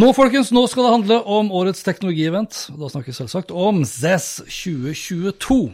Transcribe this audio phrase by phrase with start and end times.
[0.00, 2.64] Nå, folkens, nå skal det handle om årets teknologievent.
[2.80, 5.72] Da snakker vi selvsagt om ZES 2022.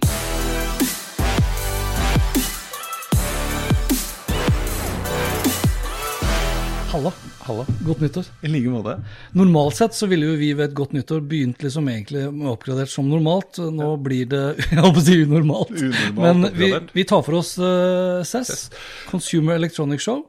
[6.91, 7.13] Halla.
[7.49, 7.65] Halla.
[7.81, 8.27] Godt nyttår.
[8.45, 8.95] I like måte.
[9.33, 12.93] Normalt sett så ville jo vi ved et godt nyttår begynt liksom egentlig med oppgradert
[12.93, 13.57] som normalt.
[13.73, 15.73] Nå blir det jeg håper å si unormalt.
[15.73, 18.69] Unormalt Men vi, vi tar for oss uh, CES,
[19.09, 20.27] Consumer Electronic Show.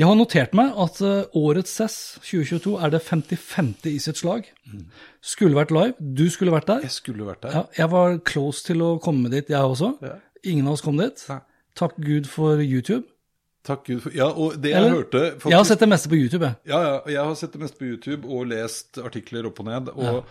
[0.00, 3.72] Jeg har notert meg at uh, årets CES 2022 er det 55.
[3.92, 4.48] i sitt slag.
[5.20, 5.92] Skulle vært live.
[6.00, 6.88] Du skulle vært der.
[6.88, 7.58] Jeg skulle vært der.
[7.58, 9.98] Ja, jeg var close til å komme dit, jeg også.
[10.00, 10.16] Ja.
[10.48, 11.20] Ingen av oss kom dit.
[11.76, 13.11] Takk Gud for YouTube.
[13.62, 14.96] Takk Gud for Ja, og det jeg Eller?
[14.96, 16.56] hørte faktisk, Jeg har sett det meste på YouTube, jeg.
[16.72, 19.92] Ja, ja, jeg har sett det meste på YouTube og lest artikler opp og ned.
[19.94, 20.24] Og,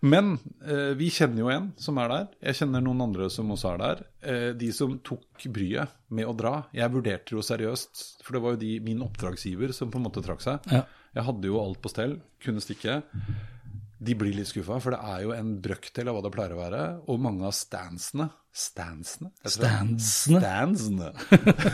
[0.00, 2.26] Men eh, vi kjenner jo en som er der.
[2.48, 4.02] Jeg kjenner noen andre som også er der.
[4.22, 6.54] Eh, de som tok bryet med å dra.
[6.72, 10.22] Jeg vurderte jo seriøst, for det var jo de, min oppdragsgiver som på en måte
[10.24, 10.64] trakk seg.
[10.72, 10.84] Ja.
[11.18, 13.02] Jeg hadde jo alt på stell, kunne stikke.
[13.98, 16.60] De blir litt skuffa, for det er jo en brøkdel av hva det pleier å
[16.60, 16.82] være.
[17.10, 19.28] Og mange av stansene Stansene?
[19.46, 20.40] Stansene?
[20.40, 21.10] Stansene.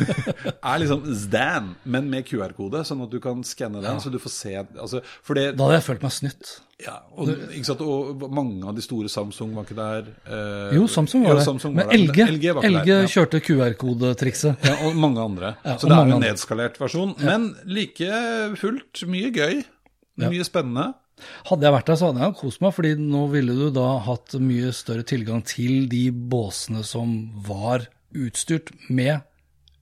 [0.69, 4.33] er liksom Stan, men med QR-kode, sånn at du kan skanne den, så du får
[4.35, 6.51] se altså, For det Da hadde jeg følt meg snytt.
[6.85, 7.31] ja, og,
[7.65, 10.11] sant, og mange av de store Samsung var ikke der.
[10.27, 11.47] eh, Jo, Samsung var ja, det.
[11.47, 13.07] Samsung Men var der, LG, LG var LG der.
[13.07, 13.13] Ja.
[13.15, 14.69] kjørte QR-kodetrikset.
[14.69, 15.55] Ja, og mange andre.
[15.65, 17.17] Ja, så det er jo en nedskalert versjon.
[17.23, 18.11] Men like
[18.61, 19.63] fullt mye gøy.
[20.21, 20.91] Mye spennende.
[21.51, 24.37] Hadde jeg vært der, så hadde jeg kost meg, fordi nå ville du da hatt
[24.43, 27.15] mye større tilgang til de båsene som
[27.47, 29.23] var utstyrt med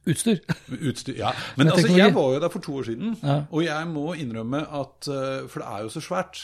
[0.08, 0.40] utstyr.
[0.72, 1.30] Utstyr, ja.
[1.58, 3.36] Men Med altså, jeg var jo der for to år siden, Ja.
[3.50, 6.40] og jeg må innrømme at eh, For det er jo så svært.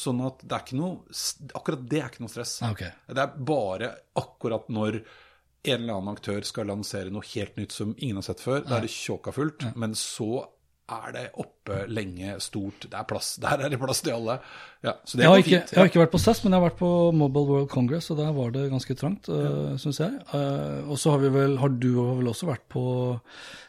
[0.00, 1.16] Sånn at det er ikke noe
[1.58, 2.54] Akkurat det er ikke noe stress.
[2.70, 2.92] Okay.
[3.10, 7.90] Det er bare akkurat når en eller annen aktør skal lansere noe helt nytt som
[7.98, 8.62] ingen har sett før.
[8.64, 10.46] Da er det tjåka fullt, men så
[10.90, 11.24] er det
[11.70, 12.88] oppe lenge, stort.
[12.90, 13.36] Det er plass.
[13.42, 14.40] Der er det plass til alle.
[14.80, 15.72] Ja, så det Jeg har, ikke, fint.
[15.74, 18.16] jeg har ikke vært på SAS, men jeg har vært på Mobile World Congress, og
[18.16, 20.14] der var det ganske trangt, uh, syns jeg.
[20.32, 22.84] Eh, og så har vi vel, har du vel også vært på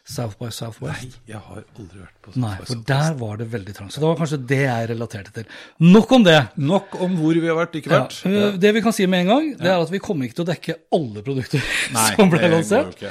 [0.08, 1.04] South by Southwest?
[1.04, 2.88] Nei, jeg har aldri vært på Nei, South by for Southwest.
[2.94, 3.92] der var det veldig trangt.
[3.92, 5.52] Så det var kanskje det jeg relaterte til.
[5.84, 6.38] Nok om det.
[6.72, 8.16] Nok om hvor vi har vært, ikke vært.
[8.32, 10.48] Ja, Det vi kan si med en gang, det er at vi kommer ikke til
[10.48, 13.04] å dekke alle produkter Nei, som ble lansert.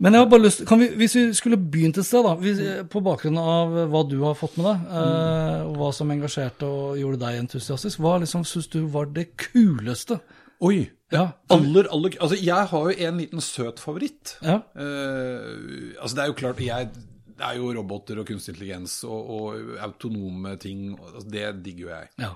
[0.00, 2.64] Men jeg har bare lyst, kan vi, hvis vi skulle begynt et sted, da, hvis,
[2.88, 6.98] på bakgrunn av hva du har fått med deg, eh, og hva som engasjerte og
[7.00, 10.20] gjorde deg entusiastisk, hva liksom syns du var det kuleste?
[10.62, 10.84] Oi!
[11.12, 14.36] Ja, Aller, aller Altså, jeg har jo en liten søt favoritt.
[14.40, 16.88] ja, Eh, altså, det er jo klart jeg,
[17.36, 20.92] Det er jo roboter og kunstig intelligens og, og autonome ting.
[21.00, 22.08] Altså, det digger jo jeg.
[22.18, 22.32] ja.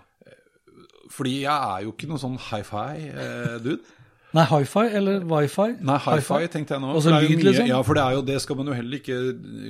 [1.10, 3.78] Fordi jeg er jo ikke noen sånn hi-fi-dude.
[4.34, 5.68] Nei, hi-fi eller wifi?
[5.86, 6.94] Nei, hi-fi tenkte jeg nå.
[6.98, 7.68] Altså lyd, mye- liksom?
[7.70, 9.20] Ja, for det, er jo, det skal man jo heller ikke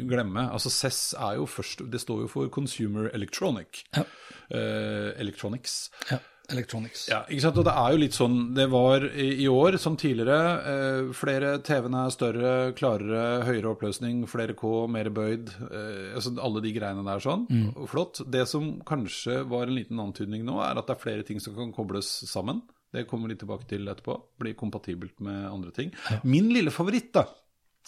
[0.09, 0.47] glemme.
[0.53, 3.85] Altså CESS er jo først Det står jo for Consumer Electronic.
[3.97, 4.03] Ja.
[4.47, 5.91] Uh, electronics.
[6.11, 6.19] Ja,
[6.55, 7.09] electronics.
[7.11, 7.57] Ja, ikke sant?
[7.59, 10.39] Og det er jo litt sånn Det var i, i år som tidligere.
[10.73, 15.51] Eh, flere TV-ene er større, klarere, høyere oppløsning, flere K, mer bøyd.
[15.67, 17.47] Eh, altså alle de greiene der sånn.
[17.51, 17.87] Mm.
[17.91, 18.23] Flott.
[18.31, 21.55] Det som kanskje var en liten antydning nå, er at det er flere ting som
[21.59, 22.63] kan kobles sammen.
[22.97, 24.19] Det kommer vi tilbake til etterpå.
[24.43, 25.93] Blir kompatibelt med andre ting.
[26.25, 27.27] Min lille favoritt, da,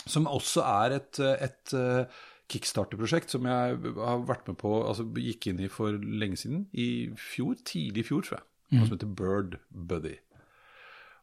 [0.07, 5.51] som også er et, et eh, Kickstarter-prosjekt som jeg har vært med på, altså gikk
[5.51, 6.65] inn i for lenge siden.
[6.73, 8.47] I fjor, tidlig i fjor, tror jeg.
[8.73, 8.81] mm.
[8.87, 10.17] som heter Bird Buddy.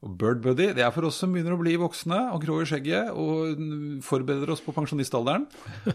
[0.05, 2.67] Og Bird Buddy det er for oss som begynner å bli voksne og grå i
[2.69, 3.61] skjegget og
[4.05, 5.47] forbereder oss på pensjonistalderen.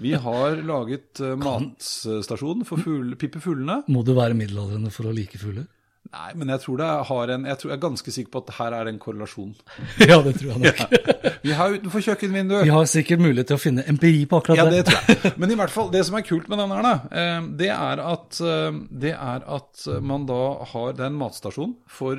[0.03, 3.85] Vi har laget eh, matstasjon for fugle, Pippi Fuglene.
[3.93, 5.69] Må du være middelaldrende for å like fugler?
[6.11, 8.49] Nei, men jeg tror det har en Jeg, tror, jeg er ganske sikker på at
[8.57, 9.53] her er det en korrelasjon.
[10.11, 11.35] ja, det tror jeg nok.
[11.45, 14.65] Vi har utenfor kjøkkenvinduet Vi har sikkert mulighet til å finne empiri på akkurat Ja,
[14.73, 14.81] det.
[14.81, 15.35] det tror jeg.
[15.39, 16.89] Men i hvert fall, det som er kult med den her,
[17.23, 20.41] eh, det er at, eh, det er at man da
[20.73, 22.19] har Det er en matstasjon for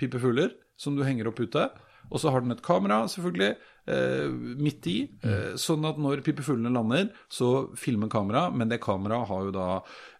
[0.00, 1.68] pipefugler som du henger opp ute.
[2.10, 3.56] og så har den et kamera, selvfølgelig,
[4.58, 4.96] midt i.
[5.24, 9.68] Eh, sånn at når pippefuglene lander, så filmer kamera, men det kameraet har jo da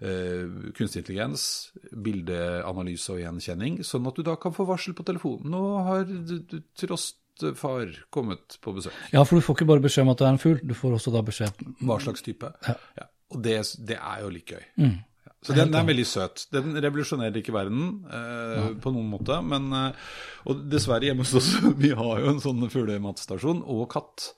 [0.00, 1.44] eh, kunstig intelligens,
[1.92, 5.50] bildeanalyse og gjenkjenning, sånn at du da kan få varsel på telefonen.
[5.52, 8.92] Nå har du- du- trostfar kommet på besøk.
[9.12, 10.94] Ja, for du får ikke bare beskjed om at det er en fugl, du får
[10.98, 12.52] også da beskjed Hva slags type.
[12.66, 13.04] Ja.
[13.30, 14.64] Og det, det er jo litt gøy.
[14.78, 15.04] Mm.
[15.38, 15.46] Ja.
[15.46, 16.46] Så den, den er veldig søt.
[16.52, 19.38] Den revolusjonerer ikke verden eh, på noen måte.
[19.46, 19.92] Men, eh,
[20.50, 21.52] og dessverre hjemme hos oss,
[21.84, 24.32] vi har jo en sånn fuglematstasjon og katt.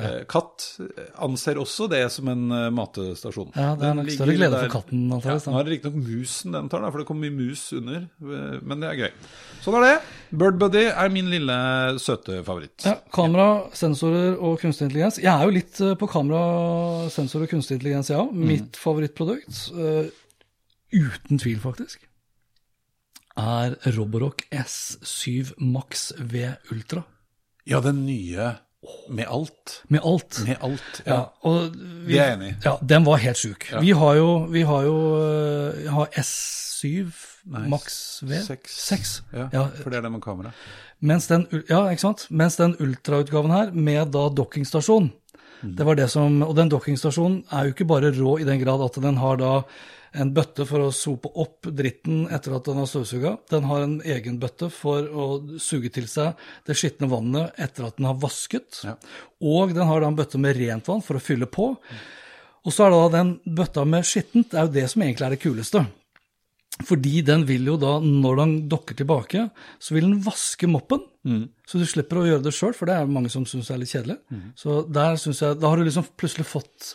[0.00, 0.64] Eh, katt
[1.20, 3.50] anser også det som en eh, matestasjon.
[3.54, 6.56] Ja, det er nok større glede der- for katten, Ja, nå er det riktignok musen
[6.56, 8.06] den tar, da, for det kommer mye mus under.
[8.64, 9.10] Men det er gøy.
[9.62, 9.92] Sånn er det.
[10.42, 11.58] Bird Buddy er min lille
[12.02, 12.82] søte favoritt.
[12.88, 13.46] Ja, kamera,
[13.78, 15.20] sensorer og kunstig intelligens.
[15.22, 18.32] Jeg er jo litt på kamera, sensor og kunstig intelligens, jeg òg.
[18.34, 20.08] Mitt favorittprodukt, eh,
[20.92, 22.08] uten tvil faktisk,
[23.38, 27.02] er Roborock S7 Max V Ultra.
[27.64, 28.52] Ja, den nye
[29.14, 29.76] med alt.
[29.88, 30.40] Med alt.
[30.46, 31.52] Med alt, Ja, ja.
[32.02, 32.54] vi, Det er jeg enig i.
[32.64, 33.68] Ja, den var helt sjuk.
[33.80, 37.12] Vi har jo, vi har jo eh, har S7
[37.52, 38.40] Nei, Max V.
[38.42, 38.74] seks.
[38.88, 39.12] Seks.
[39.32, 40.50] Ja, Ja, for det er det med kamera.
[41.00, 42.26] Mens den, ja, ikke sant?
[42.30, 45.12] Mens den ultrautgaven her, med da dokkingstasjon,
[45.62, 48.82] det var det som, og den dokkingstasjonen er jo ikke bare rå i den grad
[48.82, 49.52] at den har da
[50.12, 53.36] en bøtte for å sope opp dritten etter at den har støvsuga.
[53.52, 55.28] Den har en egen bøtte for å
[55.62, 56.38] suge til seg
[56.68, 58.82] det skitne vannet etter at den har vasket.
[58.84, 58.96] Ja.
[59.40, 61.72] Og den har da en bøtte med rent vann for å fylle på.
[62.62, 65.26] Og så er det da den bøtta med skittent, det er jo det som egentlig
[65.26, 65.86] er det kuleste.
[66.88, 69.48] Fordi den vil jo da, når den dokker tilbake,
[69.82, 71.02] så vil den vaske moppen.
[71.68, 73.92] Så du slipper å gjøre det sjøl, for det er mange som syns er litt
[73.92, 74.16] kjedelig.
[74.58, 76.94] Så der synes jeg, da har du liksom plutselig fått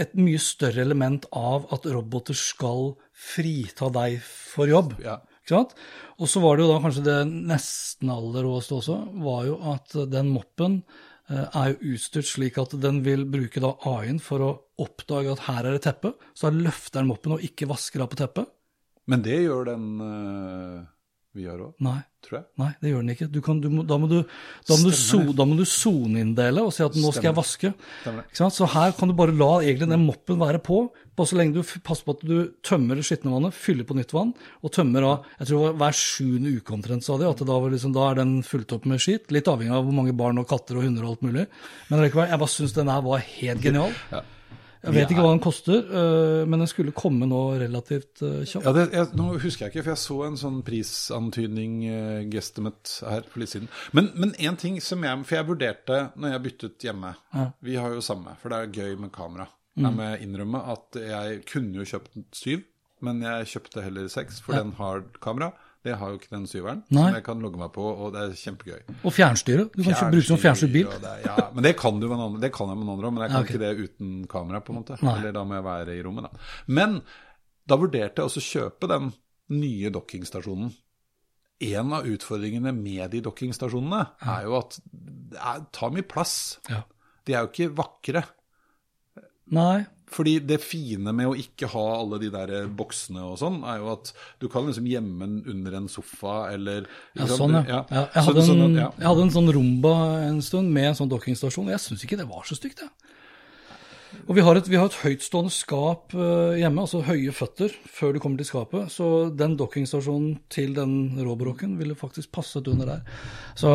[0.00, 4.96] et mye større element av at roboter skal frita deg for jobb.
[5.04, 5.20] Ja.
[5.44, 5.74] Ikke sant?
[6.18, 9.92] Og så var det jo da kanskje det nesten aller råeste også, var jo at
[10.10, 10.78] den moppen
[11.28, 14.50] eh, er jo utstyrt slik at den vil bruke da AI-en for å
[14.80, 16.14] oppdage at her er det teppe.
[16.32, 18.48] Så da løfter den moppen og ikke vasker av på teppet.
[19.10, 20.86] Men det gjør den uh,
[21.34, 21.72] vi har òg,
[22.24, 22.44] tror jeg.
[22.62, 23.26] Nei, det gjør den ikke.
[23.32, 24.20] Du kan, du da må du,
[24.68, 27.72] da må du, so, da må du soneinndele og si at nå skal jeg vaske.
[28.38, 30.84] Så her kan du bare la egentlig den moppen være på,
[31.18, 32.36] bare så lenge du passer på at du
[32.66, 34.30] tømmer det skitne vannet, fyller på nytt vann,
[34.62, 37.94] og tømmer av jeg tror hver sjuende uke omtrent, sa de, at da, var liksom,
[37.96, 39.26] da er den fullt opp med skit.
[39.34, 41.48] Litt avhengig av hvor mange barn og katter og hunder og alt mulig.
[41.90, 43.94] Men jeg bare syns den her var helt genial.
[44.14, 44.22] Ja.
[44.84, 48.66] Jeg vet ikke hva den koster, øh, men den skulle komme nå relativt øh, kjapt.
[48.66, 52.96] Ja, det, jeg, nå husker jeg ikke, for jeg så en sånn prisantydning, uh, gestimet
[53.08, 53.70] her på litt siden.
[53.96, 57.12] Men, men en ting som jeg For jeg vurderte når jeg byttet hjemme
[57.64, 59.46] Vi har jo samme, for det er gøy med kamera.
[59.74, 59.86] Mm.
[59.86, 62.64] Jeg må innrømme at jeg kunne jo kjøpt syv,
[63.04, 65.52] men jeg kjøpte heller seks, for den har kamera.
[65.84, 67.02] Det har jo ikke den syveren, Nei.
[67.10, 68.78] som jeg kan logge meg på, og det er kjempegøy.
[69.04, 69.66] Og fjernstyre.
[69.74, 70.86] Du kan ikke bruke som fjernstyrt bil.
[71.02, 73.12] det Ja, men det kan du med en det kan jeg med noen andre òg,
[73.18, 73.50] men jeg kan Ja, ok.
[73.52, 74.96] ikke det uten kamera, på en måte.
[75.04, 75.18] Nei.
[75.18, 76.40] Eller da må jeg være i rommet, da.
[76.72, 76.96] Men
[77.68, 79.12] da vurderte jeg også å kjøpe den
[79.60, 80.72] nye dokkingstasjonen.
[81.64, 86.58] En av utfordringene med de dokkingstasjonene er jo at det tar mye plass.
[86.72, 86.80] Ja.
[87.24, 88.24] De er jo ikke vakre.
[89.54, 89.84] Nei.
[90.10, 93.88] Fordi det fine med å ikke ha alle de der boksene og sånn, er jo
[93.94, 94.12] at
[94.42, 96.84] du kan liksom gjemme den under en sofa eller
[97.16, 97.82] Ja, sånn, ja.
[97.88, 98.04] ja.
[98.12, 99.94] Jeg, hadde en, jeg hadde en sånn Rumba
[100.28, 101.72] en stund med en sånn dokkingstasjon.
[101.72, 102.92] Jeg syns ikke det var så stygt, jeg.
[104.28, 108.14] Og vi har et, vi har et høytstående skap eh, hjemme, altså høye føtter, før
[108.16, 108.86] du kommer til skapet.
[108.94, 113.02] Så den dokkingstasjonen til den råbrokken ville faktisk passet under der.
[113.58, 113.68] Så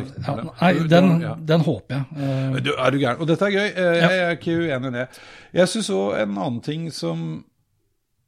[0.00, 0.36] det ja.
[0.62, 1.10] Nei, den,
[1.52, 2.04] den håper jeg.
[2.16, 3.20] Eh, Du, er du gæren?
[3.20, 3.68] Og dette er gøy.
[3.68, 5.06] Eh, Jeg er ikke uenig i det.
[5.60, 7.28] Jeg syns òg en annen ting som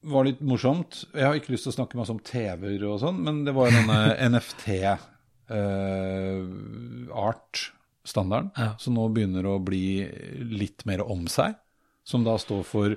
[0.02, 3.20] var litt morsomt Jeg har ikke lyst til å snakke masse om TV-er og sånn,
[3.22, 4.00] men det var denne
[8.04, 8.74] NFT-art-standarden, Ja.
[8.78, 10.08] som nå begynner å bli
[10.58, 11.54] litt mer om seg.
[12.04, 12.96] Som da står for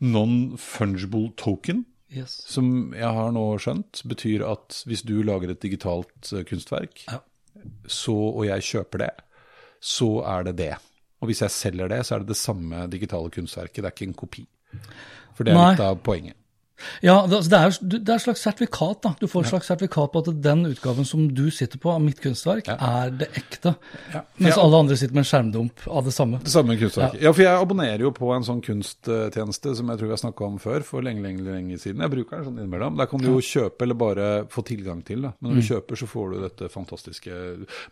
[0.00, 1.84] non-fungible token.
[2.10, 2.42] yes.
[2.46, 7.18] Som jeg har nå skjønt betyr at hvis du lager et digitalt eh, kunstverk, Ja.
[7.86, 9.10] så, og jeg kjøper det,
[9.80, 10.76] så er det det.
[11.20, 14.08] Og hvis jeg selger det, så er det det samme digitale kunstverket, det er ikke
[14.08, 14.46] en kopi.
[15.34, 15.70] For det er Nei.
[15.72, 16.36] litt av poenget.
[17.02, 19.00] Ja, det, altså, det, er, det er et slags sertifikat.
[19.02, 19.14] da.
[19.20, 22.20] Du får et slags sertifikat på at den utgaven som du sitter på av mitt
[22.20, 23.74] kunstverk, er det ekte.
[24.12, 24.22] Ja.
[24.36, 24.62] Mens Ja.
[24.62, 26.40] alle andre sitter med en skjermdump av det samme.
[26.44, 27.20] Det samme kunstverket.
[27.22, 27.32] Ja.
[27.32, 30.58] for jeg abonnerer jo på en sånn kunsttjeneste som jeg tror vi har snakka om
[30.62, 32.02] før, for lenge, lenge, lenge siden.
[32.04, 32.96] Jeg bruker den sånn innimellom.
[32.98, 35.22] Der kan du jo kjøpe eller bare få tilgang til.
[35.26, 35.32] Da.
[35.40, 37.32] Men når du kjøper, så får du dette fantastiske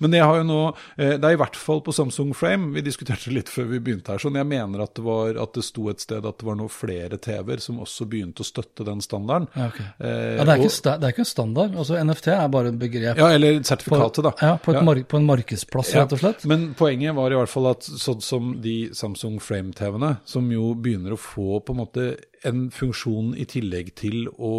[0.00, 0.60] Men jeg har jo nå
[0.98, 4.12] eh, Det er i hvert fall på Samsung Frame, vi diskuterte litt før vi begynte
[4.12, 6.56] her, sånn jeg mener at det var at det sto et sted at det var
[6.58, 9.48] nå flere TV-er som også begynte å støtte støtte den standarden.
[9.54, 9.80] Ja, ok.
[9.80, 11.76] Eh, Ja, det, er ikke, det er ikke en standard.
[11.76, 14.32] altså NFT er bare et begrep ja, eller sertifikatet, da.
[14.40, 15.04] ja, på, et Ja.
[15.08, 16.44] På en markedsplass, rett og slett.
[16.46, 21.14] Men poenget var i hvert fall at sånn som de Samsung Frame-TV-ene, som jo begynner
[21.14, 24.50] å få på en måte en funksjon i tillegg til å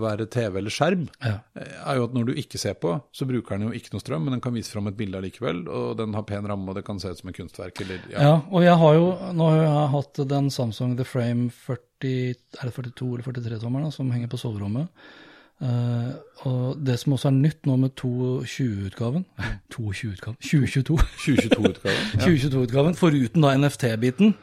[0.00, 1.36] være TV eller skjerm, Ja.
[1.54, 4.24] er jo at når du ikke ser på, så bruker den jo ikke noe strøm,
[4.24, 6.84] men den kan vise fram et bilde allikevel, og den har pen ramme, og det
[6.84, 8.18] kan se ut som et kunstverk, eller ja.
[8.26, 9.06] Ja, og jeg har jo,
[9.38, 14.10] nå har jeg hatt den Samsung The Frame 40, er det 42 eller 43-tommeren som
[14.10, 14.88] henger på soverommet.
[15.58, 16.14] Uh,
[16.46, 19.24] og det som også er nytt nå med 22-utgaven
[19.74, 22.04] 22-utgaven 2022 2022-utgaven.
[22.14, 22.20] Ja.
[22.22, 24.36] 2022-utgaven, foruten da NFT-biten,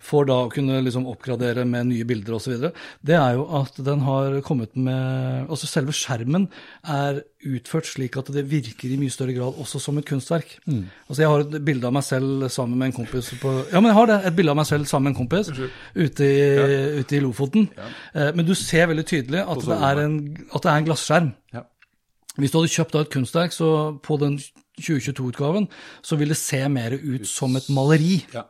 [0.00, 2.68] for da å kunne liksom oppgradere med nye bilder osv.,
[3.06, 6.46] det er jo at den har kommet med Altså selve skjermen
[6.88, 10.52] er utført slik at det virker i mye større grad også som et kunstverk.
[11.08, 13.90] Altså jeg har et bilde av meg selv sammen med en kompis på Ja, men
[13.90, 14.20] jeg har det!
[14.30, 16.38] Et bilde av meg selv sammen med en kompis ute i,
[17.00, 17.68] ute i Lofoten.
[17.76, 18.30] Ja.
[18.36, 20.16] Men du ser veldig tydelig at det er en,
[20.50, 21.34] at det er en glasskjerm.
[21.56, 21.66] Ja.
[22.38, 23.68] Hvis du hadde kjøpt da et kunstverk, så
[24.04, 24.38] på den
[24.80, 25.66] 2022-utgaven,
[26.04, 28.20] så vil det se mer ut som et maleri.
[28.32, 28.46] Ja.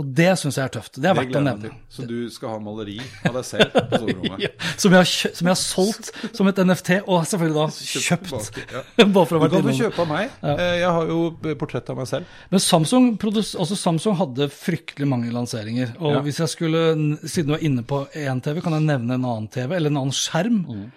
[0.00, 0.96] Og det syns jeg er tøft.
[0.98, 1.68] Det er verdt å nevne.
[1.92, 2.96] Så du skal ha maleri
[3.28, 4.40] av deg selv på soverommet?
[4.44, 7.66] Ja, som, jeg har, som jeg har solgt som et NFT, og selvfølgelig da
[8.06, 8.26] kjøpt.
[8.32, 9.06] tilbake, ja.
[9.14, 10.32] Bare for å Du ha vært kan jo kjøpe av meg.
[10.50, 11.18] Eh, Jeg har jo
[11.60, 12.32] portrett av meg selv.
[12.50, 15.94] Men Samsung, altså Samsung hadde fryktelig mange lanseringer.
[16.00, 16.24] Og Ja.
[16.26, 16.82] hvis jeg skulle,
[17.22, 20.02] siden du er inne på én TV, kan jeg nevne en annen TV, eller en
[20.02, 20.64] annen skjerm.
[20.66, 20.90] Mm.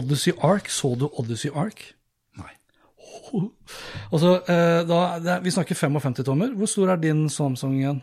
[0.00, 0.72] Odyssey Ark.
[0.72, 1.90] Så du Odyssey Ark?
[4.12, 6.52] Altså, eh, da, det vi snakker 55 tommer.
[6.54, 8.02] Hvor stor er din Samsung igjen?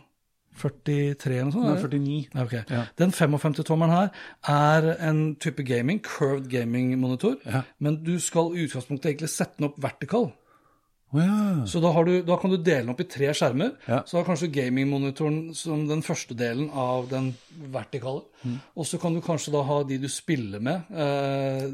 [0.60, 1.64] 43 eller noe sånt?
[1.64, 2.00] Nei, er er det?
[2.02, 2.28] 49.
[2.34, 2.54] Ja, ok.
[2.70, 2.82] Ja.
[3.00, 4.10] Den 55-tommeren her
[4.52, 7.62] er en type gaming, curved gaming-monitor, Ja.
[7.78, 10.32] men du skal i utgangspunktet egentlig sette den opp vertikal.
[11.12, 11.66] Oh, ja.
[11.66, 13.74] Så da, har du, da kan du dele den opp i tre skjermer.
[14.08, 17.34] Så har kanskje gaming-monitoren som den første delen av den
[17.74, 18.22] vertikale.
[18.40, 18.54] Mm.
[18.80, 20.88] Og så kan du kanskje da ha de du spiller med.
[20.88, 21.68] Uh,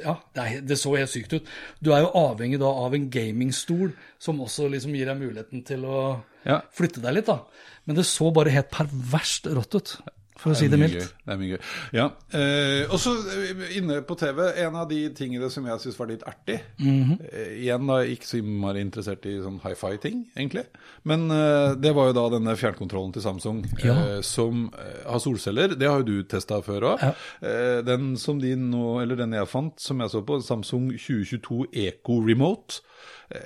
[0.00, 1.52] ja, det, er, det så helt sykt ut.
[1.84, 5.84] Du er jo avhengig da av en gamingstol som også liksom gir deg muligheten til
[5.84, 6.00] å
[6.48, 6.62] Ja.
[6.74, 7.42] flytte deg litt, da.
[7.88, 9.94] Men det så bare helt perverst rått ut,
[10.38, 11.12] for å si det mildt.
[11.28, 11.62] Det er mye gøy.
[11.92, 12.06] Ja.
[12.32, 16.08] Eh, og så eh, inne på TV, en av de tingene som jeg syns var
[16.08, 17.18] litt artig Mhm.
[17.28, 20.64] eh, Igjen da, ikke så innmari interessert i sånn hi-fi-ting, egentlig.
[21.04, 23.94] Men eh, det var jo da denne fjernkontrollen til Samsung Ja.
[24.16, 25.76] eh, som eh, har solceller.
[25.76, 27.02] Det har jo du testa før òg.
[27.04, 27.12] Ja.
[27.44, 31.66] Eh, den som de nå, eller den jeg fant, som jeg så på, Samsung 2022
[31.74, 32.80] Eco Remote.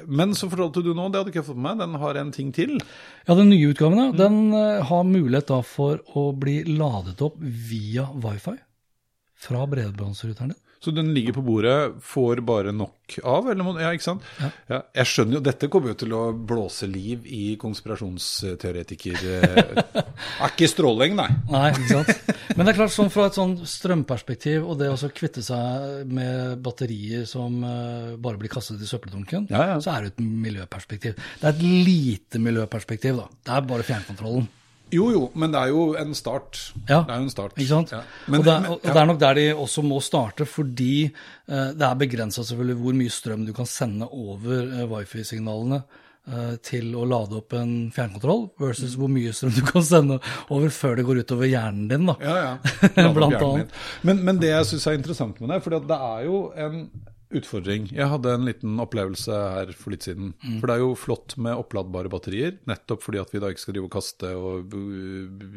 [0.07, 2.29] Men så fortalte du nå, det hadde ikke jeg fått med meg, den har en
[2.31, 2.77] ting til.
[3.27, 4.37] Ja, den nye utgaven ja, den
[4.87, 8.59] har mulighet da for å bli ladet opp via wifi
[9.43, 10.61] fra bredbåndsruteren din.
[10.83, 13.47] Så den ligger på bordet, får bare nok av?
[13.53, 14.25] Eller, må- ja, ikke sant?
[14.67, 14.81] Ja.
[14.99, 19.21] jeg skjønner jo, dette kommer jo til å blåse liv i konspirasjonsteoretiker...
[19.31, 20.03] eh,
[20.43, 21.29] er ikke stråling, nei.
[21.53, 22.33] Nei, ikke sant.
[22.57, 26.59] Men det er klart, sånn fra et sånn strømperspektiv, og det å kvitte seg med
[26.67, 29.79] batterier som eh, bare blir kastet i søppeldunken, Ja, ja.
[29.83, 31.15] så er det et miljøperspektiv.
[31.39, 33.29] Det er et lite miljøperspektiv, da.
[33.47, 34.51] Det er bare fjernkontrollen.
[34.93, 36.59] Jo, jo, men det er jo en start.
[36.85, 37.57] Ja, Det er jo en start.
[37.57, 37.95] Ikke sant?
[37.95, 38.03] Ja.
[38.27, 41.87] Men, og, det og det er nok der de også må starte, fordi uh, det
[41.89, 45.81] er begrensa selvfølgelig hvor mye strøm du kan sende over uh, wifi-signalene
[46.29, 50.19] eh, til å lade opp en fjernkontroll, versus hvor mye strøm du kan sende
[50.53, 52.07] over før det går utover hjernen din.
[52.07, 52.19] da.
[52.23, 53.09] Ja, ja.
[53.17, 53.73] Blant annet.
[54.07, 56.85] Men, men det jeg syns er interessant med det, for det er jo en
[57.39, 57.89] utfordring.
[57.93, 60.33] Jeg hadde en liten opplevelse her for litt siden.
[60.45, 60.59] Mm.
[60.61, 63.77] For det er jo flott med oppladbare batterier, nettopp fordi at vi da ikke skal
[63.77, 64.77] drive og kaste og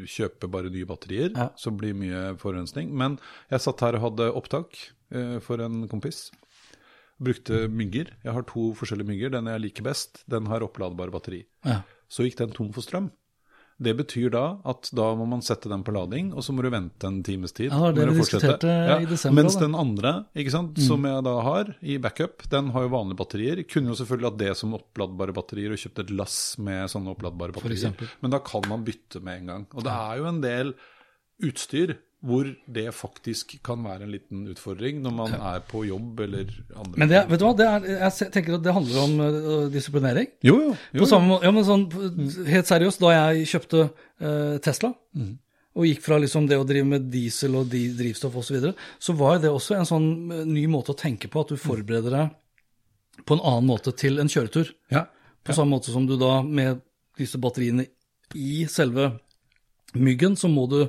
[0.10, 1.50] kjøpe bare nye batterier, Ja.
[1.58, 2.92] så blir mye forurensning.
[2.94, 3.20] Men
[3.52, 4.76] jeg satt her og hadde opptak
[5.12, 6.32] eh, for en kompis.
[7.22, 8.10] Brukte mygger.
[8.26, 9.30] Jeg har to forskjellige mygger.
[9.32, 11.46] Den jeg liker best, den har oppladbare batteri.
[11.64, 11.82] Ja.
[12.12, 13.12] Så gikk den tom for strøm.
[13.76, 16.70] Det betyr da at da må man sette den på lading, og så må du
[16.72, 17.74] vente en times tid.
[17.74, 21.34] Ja, det vi diskuterte ja, i desember Mens den andre, ikke sant, som jeg da
[21.44, 23.64] har i backup, den har jo vanlige batterier.
[23.68, 27.58] Kunne jo selvfølgelig hatt det som oppladbare batterier og kjøpt et lass med sånne oppladbare
[27.58, 28.16] batterier.
[28.24, 29.68] Men da kan man bytte med en gang.
[29.76, 30.76] Og det er jo en del
[31.44, 36.52] utstyr hvor det faktisk kan være en liten utfordring når man er på jobb eller
[36.74, 39.66] andre Men det, vet du hva, det er, jeg tenker at det handler om uh,
[39.74, 40.30] disiplinering.
[40.46, 40.76] Jo, jo.
[40.96, 41.88] jo, På samme måte, ja, men sånn,
[42.50, 44.94] Helt seriøst, da jeg kjøpte uh, Tesla,
[45.76, 48.74] og gikk fra liksom det å drive med diesel og di drivstoff osv., så, videre,
[49.00, 52.16] så var det også en sånn eh, ny måte å tenke på, at du forbereder
[52.16, 54.72] deg på en annen måte til en kjøretur.
[54.94, 55.06] Ja.
[55.46, 56.82] På samme måte som du da med
[57.20, 57.90] disse batteriene
[58.36, 59.12] i selve
[59.96, 60.80] myggen, så må du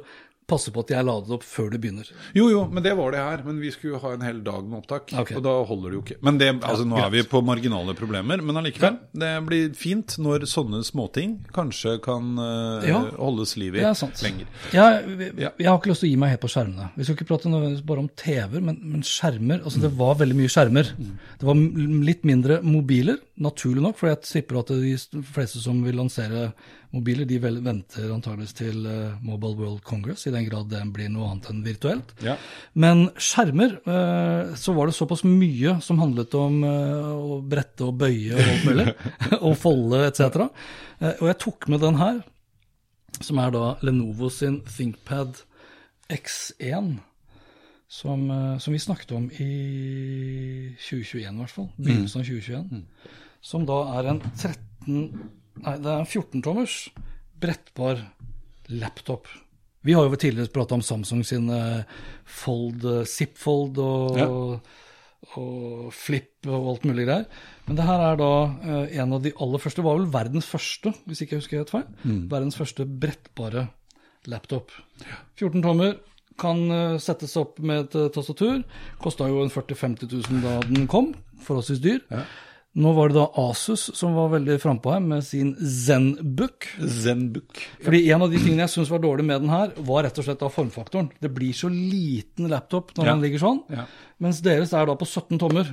[0.46, 2.06] passe på at jeg lader opp før du begynner.
[2.36, 3.40] Jo, jo, men det var det her.
[3.46, 5.36] Men vi skulle jo ha en hel dag med opptak, Okay.
[5.38, 6.18] og da holder det jo ikke.
[6.22, 8.98] Men det, altså, nå er vi på marginale problemer, men allikevel.
[9.16, 14.46] Det blir fint når sånne småting kanskje kan uh, Ja, holdes liv i er lenger.
[14.72, 15.50] Jeg, jeg, Ja.
[15.58, 16.90] jeg har ikke lyst til å gi meg helt på skjermene.
[16.96, 19.62] Vi skal ikke prate bare om TV-er, men, men skjermer.
[19.64, 20.92] altså Det var veldig mye skjermer.
[21.40, 21.58] Det var
[22.06, 26.50] litt mindre mobiler, naturlig nok, for jeg tipper at de fleste som vil lansere
[26.96, 31.28] mobiler, de venter antageligvis til eh, Mobile World Congress, i den grad den blir noe
[31.30, 32.14] annet enn virtuelt.
[32.24, 32.36] Ja.
[32.78, 37.98] Men skjermer, eh, så var det såpass mye som handlet om eh, å brette og
[38.00, 38.86] bøye og alt mulig,
[39.46, 40.46] og folde etc.
[41.18, 42.22] Og jeg tok med den her,
[43.20, 45.42] som er da Lenovo sin ThinkPad
[46.12, 46.96] X1,
[47.86, 48.24] som,
[48.60, 49.52] som vi snakket om i
[50.82, 52.82] 2021 i hvert fall, begynnelsen av 2021,
[53.46, 54.96] som da er en 13,
[55.62, 56.76] nei det er en 14-tommers
[57.40, 58.00] brettbar
[58.72, 59.28] laptop.
[59.86, 61.84] Vi har jo tidligere pratet om Samsung sin eh,
[62.26, 64.26] Fold, eh, Zipfold og, Ja.
[65.36, 67.28] og Flip og alt mulig greier.
[67.68, 68.30] Men det her er da
[68.66, 71.70] eh, en av de aller første, var vel verdens første, hvis ikke jeg husker helt
[71.76, 71.86] feil,
[72.32, 73.68] verdens første brettbare
[74.26, 74.74] laptop.
[75.38, 75.96] 14 tommer,
[76.36, 76.58] kan
[77.00, 78.58] settes opp med et tastatur.
[79.00, 79.72] Kosta jo en 40
[80.02, 81.14] 000-50 000 da den kom,
[81.46, 82.02] forholdsvis dyr.
[82.76, 86.66] Nå var det da Asus som var veldig frampå her med sin Zenbook.
[86.76, 87.62] Zenbook.
[87.84, 90.26] Fordi en av de tingene jeg syns var dårlig med den her, var rett og
[90.26, 91.08] slett da formfaktoren.
[91.22, 93.14] Det blir så liten laptop når Ja.
[93.14, 93.86] den ligger sånn, Ja.
[94.20, 95.72] mens deres er da på 17 tommer.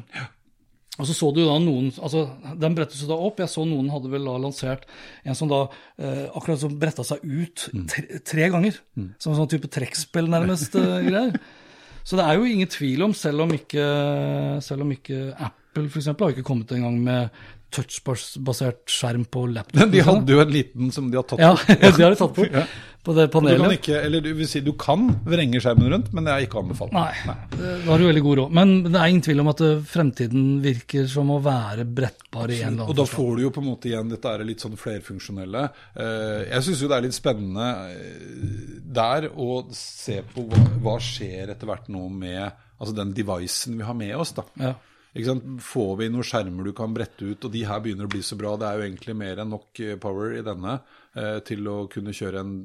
[1.00, 2.30] Og så så du da noen altså
[2.60, 3.38] Den brettes jo da opp.
[3.40, 4.84] Jeg så noen hadde vel da lansert
[5.26, 5.68] en som da
[5.98, 8.78] eh, akkurat som bretta seg ut tre, tre ganger.
[9.18, 11.40] Som en sånn type trekkspill, nærmest, eh, greier.
[12.06, 16.06] Så det er jo ingen tvil om, selv om ikke, selv om ikke Apple f.eks.
[16.14, 17.30] har ikke kommet engang med
[17.74, 19.80] touchbasert skjerm på laptop.
[19.82, 21.80] Men de hadde jo en liten som de har tatt Ja, bort.
[21.98, 22.66] har de tatt bort Ja.
[23.04, 26.32] på det Du kan ikke, eller du si du kan vrenge skjermen rundt, men det
[26.36, 26.94] er ikke anbefalt.
[26.94, 27.10] Nei,
[27.58, 28.54] da har du veldig god råd.
[28.60, 32.62] Men det er ingen tvil om at eh, fremtiden virker som å være brettbar i
[32.62, 34.64] en eller annen Og da får du jo på en måte igjen dette er litt
[34.64, 35.66] sånn flerfunksjonelle.
[35.98, 40.96] Eh, Jeg syns jo det er litt spennende eh, der å se på hva, hva
[41.02, 42.46] skjer etter hvert nå med
[42.78, 44.32] altså den devicen vi har med oss.
[44.38, 44.46] da.
[44.62, 44.76] Ja.
[45.14, 48.38] Får vi noen skjermer du kan brette ut, og de her begynner å bli så
[48.40, 48.56] bra.
[48.58, 50.80] Det er jo egentlig mer enn nok eh, power i denne
[51.14, 52.56] eh, til å kunne kjøre en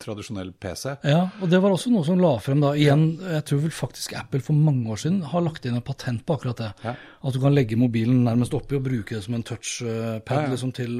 [0.00, 0.96] tradisjonell PC.
[1.06, 4.14] Ja, og det var også noe som la frem da, igjen, jeg tror vel faktisk
[4.18, 6.70] Apple for mange år siden har lagt inn en patent på akkurat det.
[6.86, 6.94] Ja.
[7.20, 10.52] At du kan legge mobilen nærmest oppi og bruke det som en touchpad Ja, ja.
[10.54, 10.96] liksom til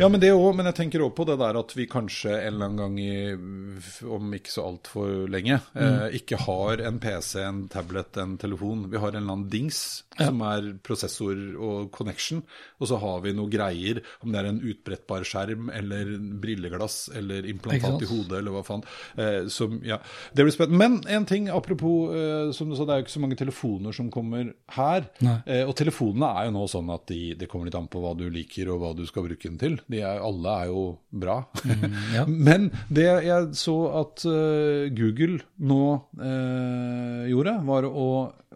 [0.00, 0.50] Ja, men det òg.
[0.58, 4.02] Men jeg tenker òg på det der at vi kanskje en eller annen gang i,
[4.10, 8.88] om ikke så altfor lenge, eh, ikke har en PC, en tablet, en telefon.
[8.90, 12.42] Vi har en eller annen dings som er prosessor og connection,
[12.80, 17.46] og så har vi noe greier, om det er en utbrettbar skjerm eller brilleglass eller
[17.48, 18.84] implantat i hodet eller hva faen.
[19.20, 20.00] Eh, som, ja,
[20.34, 20.80] det blir spennende.
[20.80, 23.96] Men en ting apropos, eh, som du sa, det er jo ikke så mange telefoner
[23.96, 25.06] som kommer her.
[25.24, 25.38] Nei.
[25.46, 28.14] Eh, og telefonene er jo nå sånn at de, det kommer litt an på hva
[28.18, 29.78] du liker og hva du skal bruke den til.
[29.90, 31.42] De er, alle er jo bra.
[32.16, 32.26] ja.
[32.50, 34.24] Men det jeg så at
[34.96, 35.82] Google nå
[36.20, 38.08] eh, gjorde, var å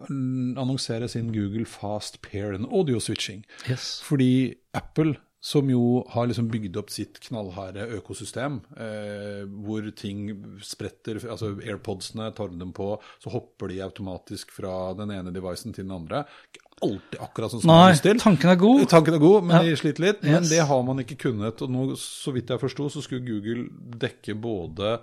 [0.09, 3.43] mm, annonsere sin Google Fast Pair and Audio Switching.
[3.69, 3.99] Yes.
[4.05, 10.23] Fordi Apple, som jo har liksom bygd opp sitt knallharde økosystem, eh, hvor ting
[10.65, 15.85] spretter Altså AirPodsene tar dem på, så hopper de automatisk fra den ene devicen til
[15.85, 16.23] den andre.
[16.49, 18.17] Ikke alltid akkurat sånn som man har Nei, lyst til.
[18.23, 18.87] tanken er god.
[18.89, 19.61] Tanken er god, men Ja.
[19.69, 20.23] de sliter litt.
[20.23, 20.49] Men Yes.
[20.49, 21.61] det har man ikke kunnet.
[21.61, 23.69] Og nå, så vidt jeg forsto, så skulle Google
[24.01, 24.99] dekke både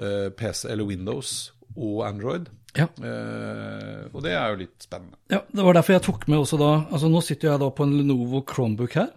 [0.00, 2.48] eh, PC eller Windows og Android.
[2.74, 2.88] Ja.
[2.98, 5.14] Eh, og det er jo litt spennende.
[5.30, 7.84] ja, det var derfor jeg tok med også da altså Nå sitter jeg da på
[7.84, 9.10] en Lenovo Chromebook her.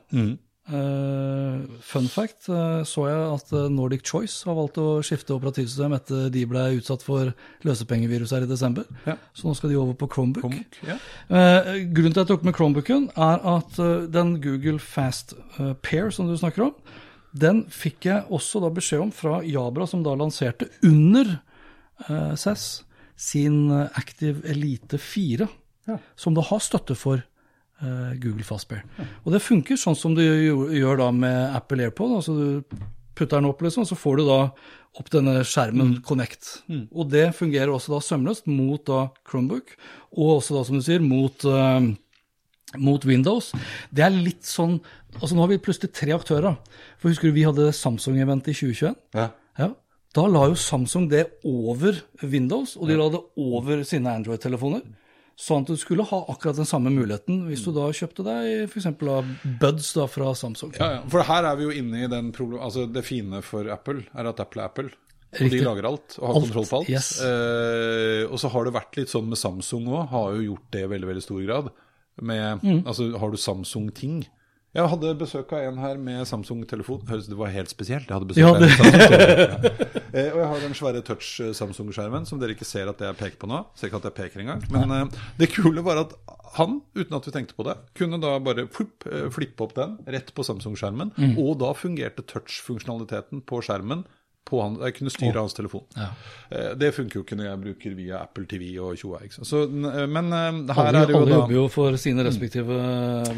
[0.68, 5.94] Eh, fun fact, uh, så jeg at eh, Nordic Choice har valgt å skifte operativsystem
[5.96, 7.30] etter de ble utsatt for
[7.64, 8.84] løsepengevirus her i desember.
[9.08, 9.16] Ja.
[9.32, 10.44] Så nå skal de over på Chromebook.
[10.44, 10.98] Chromebook, ja.
[11.32, 13.80] uh, grunnen til at jeg tok med Chromebooken, er at
[14.12, 15.38] den Google Fast
[15.88, 16.76] Pair som du snakker om,
[17.38, 21.38] den fikk jeg også da beskjed om fra Jabra, som da lanserte under
[22.08, 22.68] SES CES
[23.18, 25.48] sin Active Elite 4,
[25.88, 25.96] Ja.
[26.20, 27.37] som da har støtte for eh,
[27.80, 28.84] Google Fastbear.
[29.26, 32.16] Og det funker sånn som du gjør, da med Apple AirPod.
[32.18, 32.78] altså Du
[33.18, 34.40] putter den opp, liksom, så får du da
[34.98, 36.64] opp denne skjermen Connect.
[36.90, 39.76] Og det fungerer også da sømløst mot da Chromebook,
[40.18, 41.94] og også da, som du sier, mot eh,
[42.76, 43.54] mot Windows.
[43.96, 44.80] Det er litt sånn
[45.18, 46.58] altså Nå har vi plutselig tre aktører.
[47.00, 48.98] For Husker du vi hadde Samsung-event i 2021?
[49.18, 49.30] Ja.
[49.58, 49.72] Ja.
[50.14, 54.84] Da la jo Samsung det over Windows, og de la det over sine Android-telefoner.
[55.38, 58.88] Sånn at du skulle ha akkurat den samme muligheten hvis du da kjøpte deg f.eks.
[59.62, 60.72] Buds da fra Samsung.
[60.80, 61.02] Ja, ja.
[61.14, 62.58] For her er vi jo inne i den problem...
[62.66, 64.90] Altså det fine for Apple er at Apple er Apple.
[65.38, 66.90] Og de lager alt og har Alt, kontroll på alt.
[66.90, 67.10] yes.
[67.22, 70.82] Eh, og så har det vært litt sånn med Samsung òg, har jo gjort det
[70.88, 71.70] i veldig veldig stor grad.
[72.22, 72.80] Med, Mm.
[72.88, 74.24] Altså, har du Samsung-ting?
[74.78, 77.00] Jeg hadde besøk av en her med Samsung-telefon.
[77.10, 78.06] Høres Det var helt spesielt.
[78.06, 78.68] Jeg hadde besøk Ja, det.
[78.70, 79.72] med.
[79.74, 79.94] Ja.
[80.18, 83.50] Eh, og jeg har den svære touch-Samsung-skjermen som dere ikke ser at jeg peker på
[83.50, 83.64] nå.
[83.78, 84.62] Ser ikke at jeg peker engang.
[84.74, 86.14] Men eh, det kule var at
[86.58, 89.98] han, uten at vi tenkte på det, kunne da bare flipp, eh, flippe opp den
[90.08, 91.12] rett på Samsung-skjermen.
[91.18, 91.36] Mm.
[91.44, 94.06] Og da fungerte touch-funksjonaliteten på skjermen
[94.50, 95.84] han, jeg kunne styre hans telefon.
[95.98, 96.08] Ja.
[96.50, 99.20] Eh, Det funker jo ikke når jeg bruker via Apple TV og tjoa.
[99.68, 102.78] n- Men eh, her Alle, er det jo alle da jobber jo for sine respektive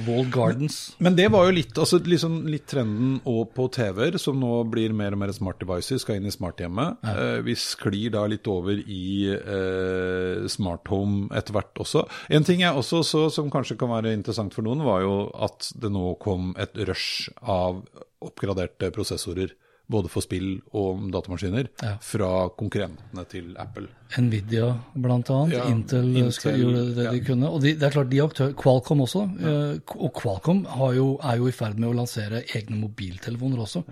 [0.07, 0.95] Walled Gardens.
[0.99, 4.93] men det var jo litt, altså liksom litt trenden og på TV-er, som nå blir
[4.93, 6.97] mer og mer smart devices, skal inn i smarthjemmet.
[7.03, 12.05] Eh, vi sklir da litt over i eh, smart home etter hvert også.
[12.29, 15.71] En ting jeg også så som kanskje kan være interessant for noen, var jo at
[15.79, 17.81] det nå kom et rush av
[18.21, 19.53] oppgraderte prosessorer.
[19.89, 21.95] Både for spill og datamaskiner Ja.
[21.99, 23.87] fra konkurrentene til Apple.
[24.21, 25.51] Nvidia annet.
[25.53, 27.49] Ja, Intel, Intel, skulle, gjorde det de kunne.
[27.49, 29.23] Og de, det er klart, de aktører, Qualcomm også.
[29.41, 33.83] eh, Og Qualcomm har jo, er jo i ferd med å lansere egne mobiltelefoner også.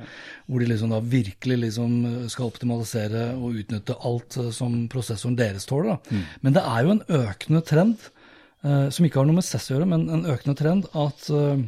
[0.47, 5.35] Hvor de liksom da virkelig liksom eh, skal optimalisere og utnytte alt eh, som prosessoren
[5.37, 5.95] deres tåler.
[5.97, 5.97] Da.
[6.13, 6.23] Mm.
[6.41, 7.97] Men det er jo en økende trend,
[8.63, 11.65] eh, som ikke har noe med CES å gjøre, men en økende trend at eh,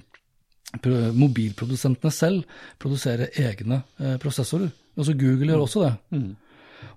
[0.78, 2.44] mobilprodusentene selv
[2.82, 4.70] produserer egne eh, prosessorer.
[5.00, 5.94] Altså Google gjør også det.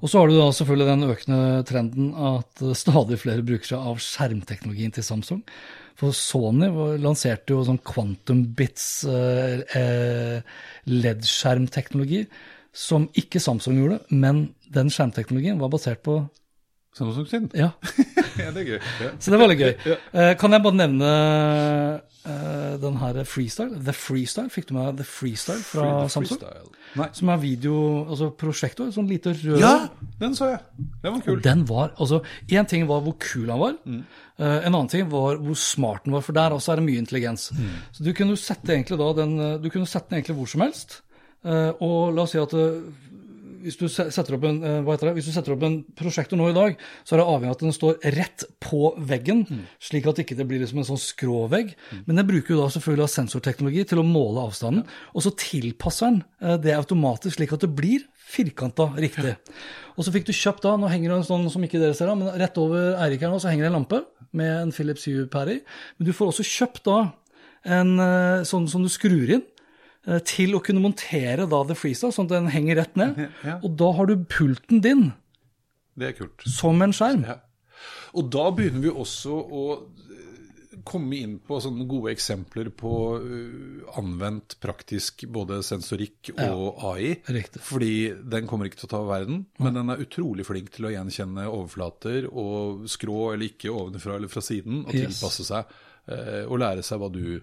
[0.03, 3.87] Og så har du da selvfølgelig den økende trenden at eh, stadig flere bruker seg
[3.93, 5.41] av skjermteknologien til Samsung.
[5.99, 6.69] For Sony
[7.01, 10.43] lanserte jo sånn quantum bits eh,
[10.89, 12.27] LED-skjermteknologi,
[12.73, 16.23] som ikke Samsung gjorde, men den skjermteknologien var basert på
[16.97, 17.51] Samsung sin.
[17.57, 17.73] Ja,
[18.41, 18.79] Ja, det er gøy.
[19.05, 19.09] Ja.
[19.21, 19.75] så det var litt gøy.
[20.41, 21.09] Kan jeg bare nevne
[22.27, 23.79] eh, den her Freestyle?
[23.85, 26.39] The Freestyle, fikk du med The Freestyle fra Free- Samsung?
[26.41, 27.13] freestyle.
[27.17, 27.75] Som er video,
[28.11, 29.89] altså prosjektor, sånn lite rød Ja,
[30.21, 30.61] den så jeg.
[31.03, 31.37] Den var kul.
[31.37, 35.09] Og den var, altså, Én ting var hvor kul han var, eh, en annen ting
[35.11, 36.21] var hvor smart den var.
[36.21, 37.51] For der også er det mye intelligens.
[37.93, 40.61] Så du kunne sette egentlig da den, eh, du kunne sette den egentlig hvor som
[40.61, 41.01] helst.
[41.45, 42.53] Uh, og la oss si at
[43.63, 45.15] hvis du setter opp en, eh, hva heter det?
[45.19, 47.65] Hvis du setter opp en prosjektor nå i dag, så er det avhengig av at
[47.65, 49.45] den står rett på veggen,
[49.83, 51.75] slik at ikke det blir liksom en sånn skrå vegg.
[52.07, 56.25] Men den bruker jo da selvfølgelig sensorteknologi til å måle avstanden, og så tilpasser den
[56.43, 59.37] eh, det automatisk slik at det blir firkanta riktig.
[59.97, 62.09] Og så fikk du kjøpt da, nå henger det en sånn som ikke dere ser
[62.11, 65.05] da, men rett over Eirik her nå så henger det en lampe med en Philips
[65.09, 65.65] Hue-pære i.
[65.99, 67.01] Men du får også kjøpt da
[67.63, 69.45] en eh, sånn som du skrur inn
[70.27, 73.21] til å kunne montere da The Freeza, sånn at den henger rett ned.
[73.47, 73.59] Ja.
[73.63, 75.11] Og da har du pulten din
[76.49, 77.27] som en skjerm.
[77.29, 77.41] Ja.
[78.17, 83.85] Og da begynner vi også å eh, komme inn på sånne gode eksempler på eh,
[84.01, 87.15] anvendt praktisk både sensorikk og AI.
[87.29, 87.63] Riktig.
[87.67, 87.95] Fordi
[88.35, 91.49] den kommer ikke til å ta verden, men den er utrolig flink til å gjenkjenne
[91.51, 95.81] overflater og skrå eller ikke ovenfra eller fra siden, og tilpasse seg.
[96.09, 97.41] Eh, Og lære seg du,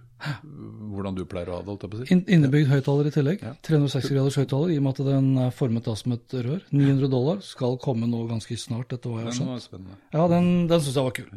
[0.92, 2.08] hvordan du pleier å ha det.
[2.08, 2.18] si.
[2.28, 3.44] Innebygd høyttaler i tillegg.
[3.64, 6.62] 360 graders høyttaler, i og med at den er formet da som et rør.
[6.72, 9.88] 900 dollar skal komme nå ganske snart, etter hva jeg har Den skjønt.
[9.88, 10.02] var.
[10.14, 11.32] Ja, den, den syns jeg var kul.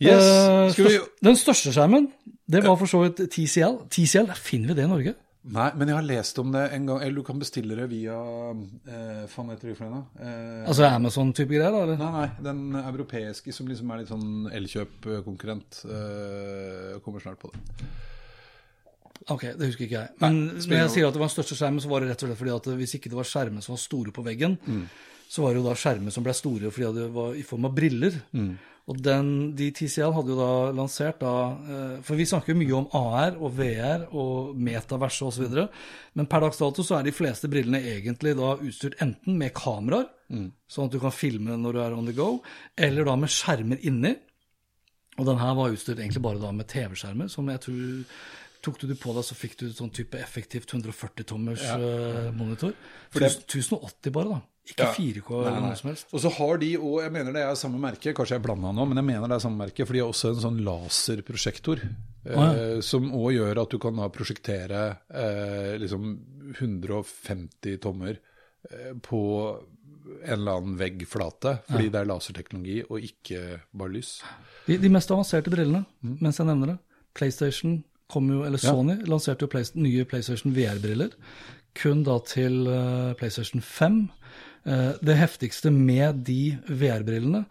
[0.00, 0.98] Yes, Uh, vi...
[1.20, 2.06] Den største skjermen,
[2.48, 3.82] det var for så vidt TCL.
[3.92, 5.12] TCL, finner vi det i Norge?
[5.40, 6.98] Nei, men jeg har lest om det en gang.
[7.00, 8.12] Eller du kan bestille det via
[8.52, 10.02] eh, Faen heter det for noe?
[10.20, 11.80] Eh, Altså Amazon-type greier, da?
[11.86, 11.96] eller?
[11.96, 17.88] Nei, nei, den europeiske som liksom er litt sånn Elkjøp-konkurrent, eh, kommer snart på det.
[19.32, 20.12] Ok, det husker ikke jeg.
[20.20, 22.22] Men nei, når jeg sier at det var den største skjermen, så var det rett
[22.24, 24.84] og slett fordi at hvis ikke det var skjermer som var store på veggen, Mm.
[25.30, 27.74] Så var det jo da skjermer som ble store fordi det var i form av
[27.76, 28.16] briller.
[28.34, 28.50] Mm.
[28.90, 32.78] Og den, de TCL hadde jo da lansert da eh, For vi snakker jo mye
[32.80, 35.52] om AR og VR og metaverse osv.
[36.18, 40.08] Men per dags dato så er de fleste brillene egentlig da utstyrt enten med kameraer,
[40.30, 40.52] Mm.
[40.70, 42.40] sånn at du kan filme når du er on the go,
[42.78, 44.12] eller da med skjermer inni.
[45.18, 48.04] Og den her var utstyrt egentlig bare da med TV-skjermer, som jeg tror
[48.60, 51.78] Tok du det på deg, så fikk du sånn type effektivt 140-tommers ja.
[52.36, 52.74] monitor.
[53.08, 54.40] For det- 1080 bare, da.
[54.70, 54.92] Ikke Ja.
[54.94, 56.06] 4K Nei, eller noe som helst.
[56.14, 58.86] Og så har de, òg, jeg mener det er samme merke, kanskje jeg blanda nå,
[58.88, 61.82] men jeg mener det er samme merke, for de har også en sånn laserprosjektor.
[62.24, 62.46] ja.
[62.52, 66.18] Eh, som òg gjør at du kan da prosjektere eh, liksom
[66.84, 68.18] 150 tommer
[68.70, 69.20] eh, på
[70.24, 74.14] en eller annen veggflate, fordi det er laserteknologi og ikke bare lys.
[74.66, 76.16] De, de mest avanserte brillene, Mm.
[76.20, 76.78] mens jeg nevner det.
[77.14, 81.12] PlayStation kom jo, eller Sony lanserte jo Play, nye PlayStation VR-briller.
[81.78, 84.00] Kun da til eh, PlayStation 5.
[84.64, 87.44] Eh, det heftigste med de VR-brillene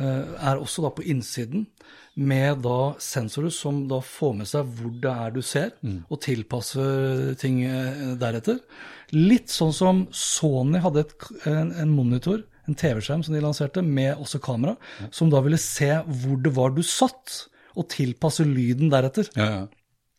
[0.00, 1.66] eh, er også da på innsiden,
[2.14, 5.72] med da sensorer som da får med seg hvor det er du ser,
[6.06, 8.60] og tilpasser ting eh, deretter.
[9.14, 11.14] Litt sånn som Sony hadde et,
[11.50, 14.76] en, en monitor, en TV-skjerm som de lanserte, med også kamera,
[15.12, 19.28] som da ville se hvor det var du satt, og tilpasse lyden deretter.
[19.34, 19.64] Ja, ja.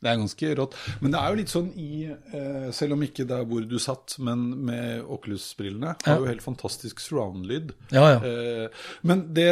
[0.06, 0.76] Det er ganske rått.
[1.02, 3.78] Men det er jo litt sånn i eh, Selv om ikke det er hvor du
[3.82, 7.74] satt, men med Oculus-brillene, har jo helt fantastisk surround-lyd.
[7.96, 8.20] Ja, ja.
[8.22, 9.50] Eh, men det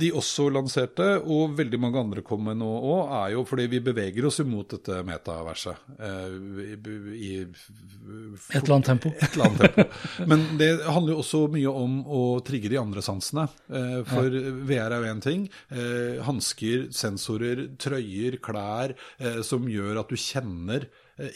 [0.00, 3.80] de også lanserte, og veldig mange andre kom med nå òg, er jo fordi vi
[3.84, 5.84] beveger oss imot dette metaverset.
[5.94, 6.76] Eh, i,
[7.14, 9.12] i, Et eller annet tempo.
[9.14, 9.86] et eller annet tempo.
[10.30, 13.46] Men det handler jo også mye om å trigge de andre sansene.
[13.70, 15.46] Eh, For VR er jo én ting.
[15.70, 20.88] Eh, Hansker, sensorer, trøyer, klær eh, som gjør at du kjenner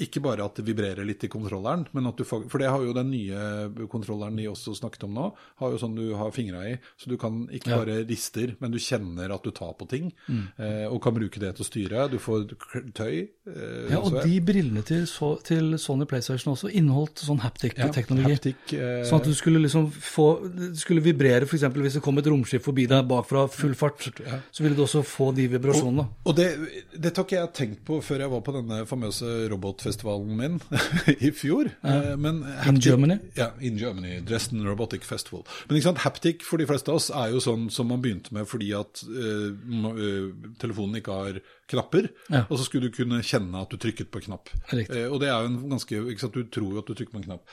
[0.03, 2.83] ikke bare at det vibrerer litt i kontrolleren, men at du får, For det har
[2.83, 5.27] jo den nye kontrolleren de også snakket om nå,
[5.61, 6.79] har jo sånn du har fingra i.
[6.99, 7.79] Så du kan ikke Ja.
[7.79, 10.13] bare rister, men du kjenner at du tar på ting.
[10.29, 10.49] Mm.
[10.59, 12.11] Eh, og kan bruke det til å styre.
[12.11, 12.49] Du får
[12.95, 13.29] tøy.
[13.47, 17.45] Eh, Ja, og så- de brillene til, så, til Sony PlayStation også inneholdt sånn ja,
[17.49, 18.33] haptic-teknologi.
[18.35, 21.63] haptic, eh, Sånn at du skulle liksom få det skulle vibrere, f.eks.
[21.63, 23.99] hvis det kom et romskip forbi deg bakfra full fart,
[24.53, 26.09] så ville du også få de vibrasjonene.
[26.27, 26.59] Og det,
[26.99, 30.61] dette har ikke jeg tenkt på før jeg var på denne famøse robotfestivalen min
[31.21, 31.71] i fjor.
[31.83, 33.19] Eh, Men haptic- Germany?
[33.37, 34.21] Ja, in Germany.
[34.21, 35.45] Dresden Robotic Festival.
[35.69, 38.33] Men ikke sant, haptic for de fleste av oss er jo sånn som man begynte
[38.37, 39.53] med fordi at uh,
[40.61, 42.47] telefonen ikke har knapper, Ja.
[42.49, 44.49] og så skulle du kunne kjenne at du trykket på knapp.
[44.73, 47.13] Eh, og det er jo en ganske, ikke sant, Du tror jo at du trykker
[47.13, 47.45] på en knapp.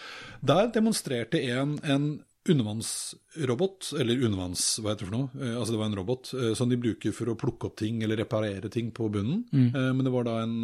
[0.42, 2.08] Der demonstrerte en, en
[2.48, 5.50] undervannsrobot, eller undervanns, hva heter det for noe?
[5.58, 8.70] Altså det var en robot som de bruker for å plukke opp ting eller reparere
[8.72, 9.44] ting på bunnen.
[9.52, 10.60] Eh, men det var da en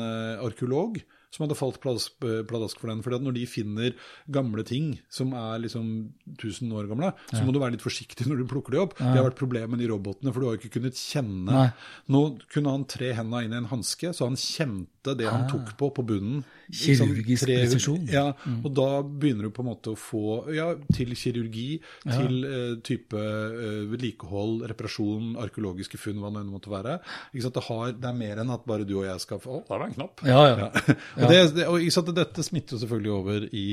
[0.45, 3.01] arkeolog som hadde falt pladask, eh, pladask for den.
[3.01, 3.95] For når de finner
[4.29, 8.43] gamle ting som er liksom 1000 år gamle, så må du være litt forsiktig når
[8.43, 8.97] du plukker de opp.
[8.99, 11.47] Det har vært problemet med de robotene, for du har ikke kunnet kjenne.
[11.47, 11.69] Nei.
[12.11, 15.71] Nå kunne han tre hendene inn i en hanske, så han kjente det han tok
[15.77, 16.43] på på bunnen.
[16.71, 18.03] Kirurgisk sånn, presisjon.
[18.11, 18.25] Ja,
[18.61, 23.19] og da begynner du på en måte å få ja, til kirurgi, til eh, type
[23.19, 26.99] eh, vedlikehold, reparasjon, arkeologiske funn, hva det måtte være.
[27.33, 29.81] Det, har, det er mer enn at bare du og jeg skal få Å, der
[29.81, 30.21] var en knapp.
[30.23, 30.69] Ja, ja.
[31.19, 33.69] og det, det, og dette smitter jo selvfølgelig over i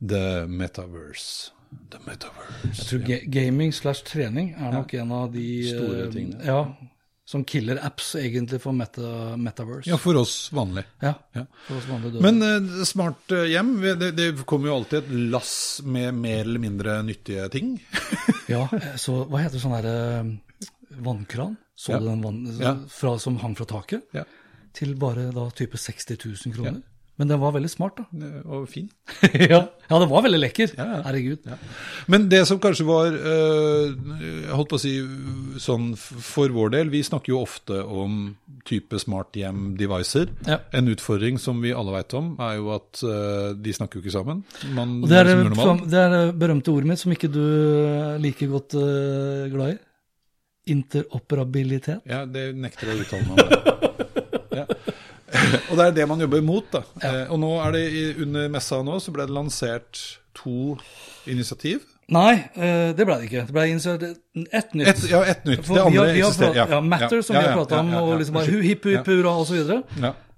[0.00, 1.52] the metaverse.
[1.90, 2.68] The metaverse.
[2.74, 6.44] Jeg tror ga gaming slash trening er nok en av de Store eh, tingene.
[6.44, 6.60] Ja,
[7.26, 9.88] som killer apps egentlig for meta, metaverse.
[9.90, 10.84] Ja, for oss vanlig.
[11.02, 11.42] Ja, Ja.
[11.66, 12.22] for oss vanlige døde.
[12.22, 12.42] Men
[12.78, 17.00] eh, smart eh, hjem, det, det kommer jo alltid et lass med mer eller mindre
[17.02, 17.76] nyttige ting.
[18.46, 19.94] Ja, så hva heter sånn herre
[21.02, 21.56] vannkran?
[21.74, 21.98] Så Ja.
[21.98, 24.04] du den vann, fra, som hang fra taket?
[24.14, 24.22] Ja.
[24.72, 26.78] Til bare da type 60 000 kroner.
[27.16, 28.04] Men den var veldig smart, da.
[28.26, 28.88] Eh, Og fin.
[29.52, 29.62] ja.
[29.88, 30.74] ja, det var veldig lekker.
[30.76, 31.00] Ja, ja.
[31.06, 31.46] Herregud.
[32.12, 34.92] Men det som kanskje var eh, Jeg holdt på å si
[35.62, 38.34] sånn for vår del, vi snakker jo ofte om
[38.68, 40.28] type smart hjem-devicer.
[40.48, 40.60] Ja.
[40.76, 44.16] En utfordring som vi alle vet om, er jo at eh, de snakker jo ikke
[44.18, 44.44] sammen.
[44.76, 48.76] Man det er, det, er det berømte ordet mitt som ikke du er like godt
[48.80, 49.80] eh, glad i.
[50.76, 52.02] Interoperabilitet.
[52.10, 54.04] Ja, det nekter jeg å uttale meg om.
[55.36, 55.58] Ja.
[55.70, 56.70] Og det er det man jobber mot.
[56.72, 56.82] da.
[57.02, 57.84] Eh, og nå er det
[58.24, 60.00] under messa nå så ble det lansert
[60.36, 60.76] to
[61.30, 61.84] initiativ.
[62.12, 63.46] Nei, eh, det ble det ikke.
[63.48, 63.64] Det ble
[64.54, 64.88] ett nytt.
[64.92, 65.64] Et, ja, ett nytt.
[65.66, 66.60] For Det andre eksisterer.
[66.60, 66.66] Ja.
[66.76, 69.74] ja, Matter, som vi har prata om, og liksom bare hipp hipp hurra osv.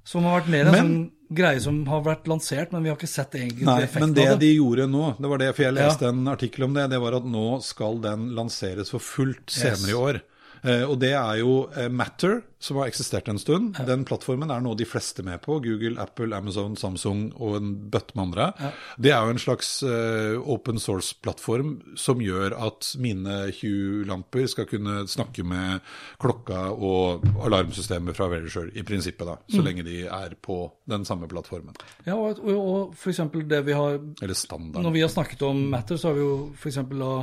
[0.08, 0.98] Som har vært mer en Men- sånn
[1.36, 4.28] greie som har vært lansert, men vi har ikke sett egentlig Nei, effekten men det
[4.30, 4.46] av det.
[4.46, 6.08] de gjorde nå, det var det, for jeg Ja.
[6.08, 9.92] en artikkel om det, det var at nå skal den lanseres for fullt senere i
[9.92, 10.20] år.
[10.62, 13.76] Eh, og det er jo eh, Matter, som har eksistert en stund.
[13.86, 15.60] Den plattformen er nå de fleste med på.
[15.62, 18.72] Google, Apple, Amazon, Samsung og en bøtte med andre.
[18.98, 25.04] Det er jo en slags eh, open source-plattform som gjør at mine Hue-lamper skal kunne
[25.10, 25.84] snakke med
[26.18, 29.38] klokka og alarmsystemet fra Verisure, i prinsippet, da.
[29.54, 31.78] Så lenge de er på den samme plattformen.
[32.08, 34.82] Ja, og, og, og for eksempel det vi har Eller standard.
[34.82, 37.14] Når vi har snakket om Matter, så har vi jo for eksempel da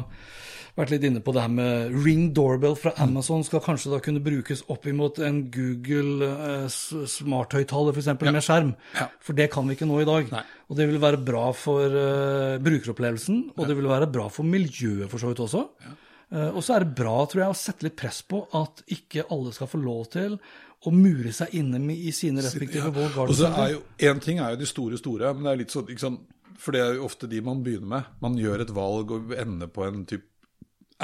[0.75, 4.23] vært litt inne på det her med Ring Doorbell fra Amazon skal kanskje da kunne
[4.23, 8.03] brukes opp imot en Google eh, smarthøyttaler f.eks.
[8.03, 8.73] eksempel med skjerm.
[8.97, 9.07] Ja.
[9.23, 10.31] For det kan vi ikke nå i dag.
[10.33, 10.43] Nei.
[10.67, 15.07] Og det vil være bra for eh, brukeropplevelsen, og det vil være bra for miljøet
[15.11, 15.63] for så vidt også.
[15.85, 19.27] Eh, og så er det bra, tror jeg, å sette litt press på at ikke
[19.31, 20.39] alle skal få lov til
[20.85, 23.23] å mure seg inne i sine respektive Ja.
[23.23, 25.73] Og så er jo, En ting er jo de store, store, men det er litt
[25.73, 26.19] sånn
[26.61, 28.11] For det er jo ofte de man begynner med.
[28.21, 30.34] Man gjør et valg og ender på en type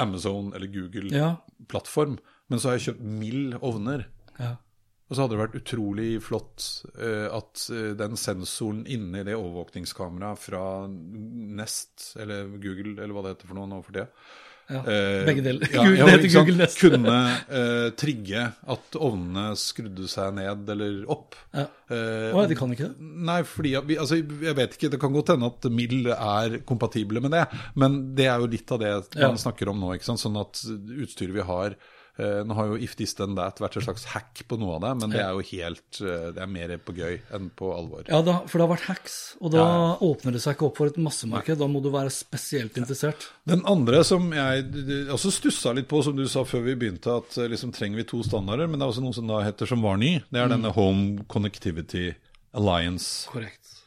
[0.00, 2.18] Amazon eller Google-plattform.
[2.48, 4.06] Men så har jeg kjøpt mild ovner.
[4.38, 4.56] Ja.
[5.12, 10.40] Og så hadde det vært utrolig flott uh, at eh, den sensoren inni det overvåkningskameraet
[10.40, 14.06] fra Nest, eller Google, eller hva det heter for noe nå for det,
[14.72, 15.68] Ja, eh, begge deler.
[15.68, 16.32] Ja, Google- ja, det heter?
[16.38, 16.80] Google Nest.
[16.80, 17.16] Kunne
[17.52, 18.44] uh, trigge
[18.76, 21.36] at ovnene skrudde seg ned eller opp.
[21.52, 21.66] Ja.
[21.92, 23.10] Uh, Å de kan ikke det?
[23.28, 27.20] Nei, fordi vi, altså, jeg vet ikke, det kan godt hende at Mill er kompatible
[27.24, 27.44] med det,
[27.78, 29.92] men det er jo litt av det man snakker om nå.
[29.96, 30.22] ikke sant?
[30.22, 31.76] Sånn at utstyret vi har
[32.20, 34.90] Nå har jo If This Then That vært et slags hack på noe av det,
[35.00, 38.04] men det er jo helt eh, Det er mer på gøy enn på alvor.
[38.10, 40.80] Ja, da, for det har vært hacks, og da Ja, åpner det seg ikke opp
[40.82, 41.56] for et massemarked.
[41.62, 43.30] Da må du være spesielt interessert.
[43.48, 44.66] Den andre som jeg
[45.14, 48.08] også stussa litt på, som du sa før vi begynte, at eh, liksom trenger vi
[48.12, 50.18] to standarder, men det er også noe som da heter som var ny.
[50.28, 52.10] Det er denne Home Connectivity
[52.52, 53.24] Alliance.
[53.32, 53.78] Korrekt.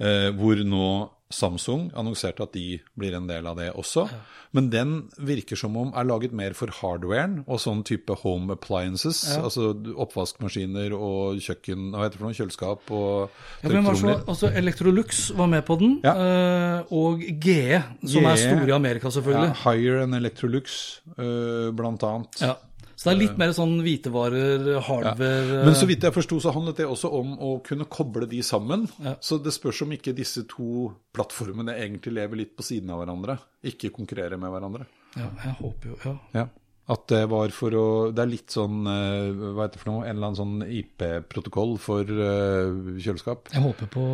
[0.00, 0.88] Eh, hvor nå
[1.34, 4.06] Samsung annonserte at de blir en del av det også.
[4.54, 9.24] Men den virker som om er laget mer for hardwaren og sånn type home appliances.
[9.36, 9.72] Altså
[10.04, 13.30] oppvaskmaskiner og kjøkken, hva heter det for noe, kjøleskap og
[13.64, 14.22] Ja, tørketromler.
[14.30, 16.14] altså Electrolux var med på den, Ja.
[16.14, 18.44] eh, og GE, som er GE.
[18.46, 19.56] store i Amerika, Ja, selvfølgelig.
[19.64, 22.40] Higher enn Electrolux, eh, blant annet.
[22.40, 22.54] Ja.
[22.94, 26.82] Så det er litt mer sånn hvitevarer, hardware Men så vidt jeg forsto, så handlet
[26.82, 28.86] det også om å kunne koble de sammen.
[29.02, 29.16] Ja.
[29.20, 33.38] Så det spørs om ikke disse to plattformene egentlig lever litt på siden av hverandre.
[33.66, 34.86] Ikke konkurrerer med hverandre.
[35.18, 36.14] Ja, jeg håper jo ja.
[36.34, 36.46] Ja.
[36.94, 40.02] At det var for å Det er litt sånn eh, Hva heter det for noe?
[40.04, 43.48] En eller annen sånn IP-protokoll for eh, kjøleskap.
[43.54, 44.04] Jeg håper på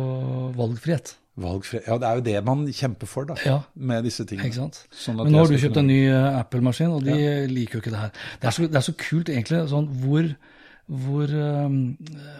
[0.55, 1.17] valgfrihet.
[1.39, 3.35] Valgfri Ja, det er jo det man kjemper for, da.
[3.47, 3.59] Ja.
[3.75, 4.49] Med disse tingene.
[4.49, 4.81] Ikke sant?
[4.91, 7.15] Sånn Men nå har du kjøpt en ny eh, Apple-maskin, og de
[7.47, 8.11] liker jo ikke det her.
[8.41, 10.27] Det er så, det er så kult, egentlig, sånn hvor,
[10.91, 11.77] hvor um,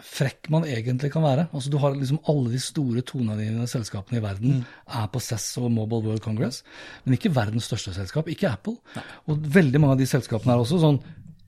[0.04, 1.46] frekk man egentlig kan være.
[1.56, 4.62] Altså, du har liksom alle de store toneangivende selskapene i verden Mm.
[5.00, 6.60] er på CES og Mobile World Congress,
[7.06, 8.76] men ikke verdens største selskap, ikke Apple.
[9.26, 11.00] Og veldig mange av de selskapene er også sånn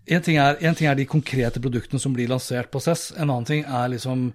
[0.07, 3.31] en ting, er, en ting er de konkrete produktene som blir lansert på CES, en
[3.31, 4.27] annen ting er liksom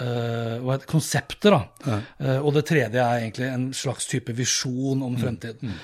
[0.00, 0.54] eh,
[0.88, 1.50] konseptet.
[1.50, 1.58] konsepter.
[2.18, 5.74] Eh, og det tredje er egentlig en slags type visjon om fremtiden.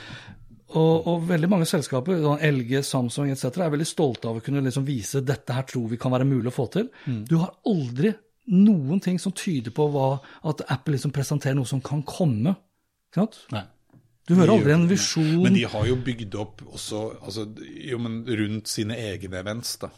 [0.74, 4.64] Og, og veldig mange selskaper, sånn LG, Samsung etc., er veldig stolte av å kunne
[4.64, 6.88] liksom vise dette her tror vi kan være mulig å få til.
[7.28, 8.14] Du har aldri
[8.50, 10.08] noen ting som tyder på hva,
[10.50, 12.56] at Apple liksom presenterer noe som kan komme.
[13.12, 13.38] Ikke sant?
[13.54, 13.64] Nei.
[14.28, 15.42] Du hører aldri en visjon.
[15.44, 17.44] Men de har jo bygd opp også altså,
[17.90, 19.90] jo, men rundt sine egne events, da.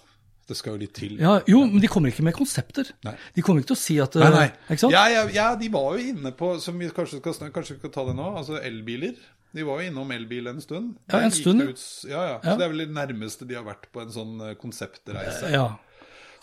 [0.47, 1.17] Det skal jo litt til.
[1.19, 2.87] Ja, jo, men de kommer ikke med konsepter.
[3.07, 3.17] Nei.
[3.35, 4.45] De kommer ikke til å si at Nei, nei.
[4.71, 4.95] Ikke sant?
[4.95, 7.81] Ja, ja, ja, de var jo inne på som vi kanskje skal, snak- kanskje vi
[7.83, 9.17] skal ta det nå, altså elbiler.
[9.57, 10.93] De var jo innom elbil en stund.
[11.11, 12.37] Ja, en stund, Ut, ja, ja.
[12.37, 12.39] Ja.
[12.53, 15.51] Så det er vel det nærmeste de har vært på en sånn eh, konseptreise.
[15.55, 15.67] Ja.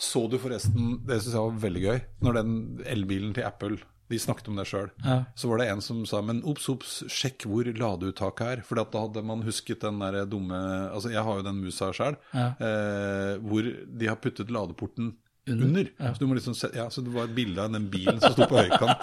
[0.04, 2.54] Så du forresten, det syns jeg var veldig gøy, når den
[2.96, 3.78] elbilen til Apple
[4.10, 4.90] de snakket om det sjøl.
[5.04, 5.24] Ja.
[5.34, 8.62] Så var det en som sa men obs, obs, sjekk hvor ladeuttaket er.
[8.66, 10.54] For da hadde man husket den der dumme
[10.92, 12.48] Altså, jeg har jo den musa sjøl, Ja.
[12.60, 13.62] eh, hvor
[13.98, 15.14] de har puttet ladeporten
[15.46, 15.88] Under, under.
[16.14, 18.46] Så du må liksom ja, så det var et bilde av den bilen som sto
[18.48, 19.02] på høykant.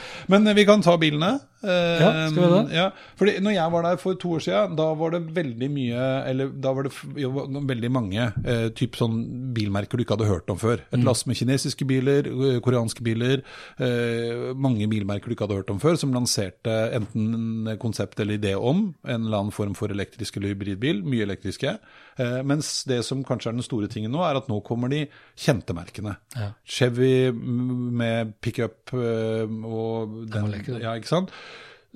[0.32, 1.34] Men eh, vi kan ta bilene.
[1.60, 2.76] Eh, Ja, skal vi det?
[2.76, 2.86] Ja,
[3.20, 6.48] fordi når jeg var der for to år siden, da var det veldig mye Eller
[6.56, 7.30] da var det jo,
[7.68, 9.18] veldig mange eh, typ sånn
[9.56, 10.80] bilmerker du ikke hadde hørt om før.
[10.88, 10.94] Mm.
[10.96, 12.30] Et lass med kinesiske biler,
[12.64, 13.44] koreanske biler,
[13.76, 18.54] eh, mange bilmerker du ikke hadde hørt om før, som lanserte enten konsept eller idé
[18.56, 21.76] om en eller annen form for elektrisk eller hybridbil, mye elektriske.
[22.18, 25.04] Eh, mens det som kanskje er den store tingen nå, er at nå kommer de
[25.38, 26.16] kjente merkene.
[26.36, 26.52] Ja.
[26.64, 31.34] Chevy med pickup eh, og den, ja, ikke sant?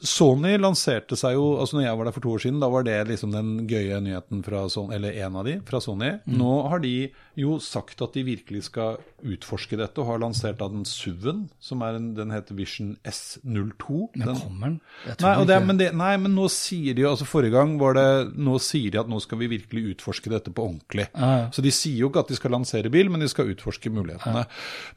[0.02, 2.86] Sony lanserte seg jo altså når jeg var der for to år siden, da var
[2.86, 6.16] det liksom den gøye nyheten fra Sony, eller en av de fra Sony.
[6.24, 6.34] Mm.
[6.40, 6.94] Nå har de
[7.36, 11.80] jo sagt at de virkelig skal utforske dette, og har lansert da den SUV-en, som
[11.82, 14.10] er en, den heter Vision S02.
[14.16, 14.80] Men Den- kommer den?
[15.20, 18.06] Nei, det, men det, nei, men nå sier de jo, altså forrige gang var det,
[18.36, 21.08] nå sier de at nå skal vi virkelig utforske dette på ordentlig.
[21.14, 21.48] Ja, ja.
[21.54, 24.44] Så de sier jo ikke at de skal lansere bil, men de skal utforske mulighetene.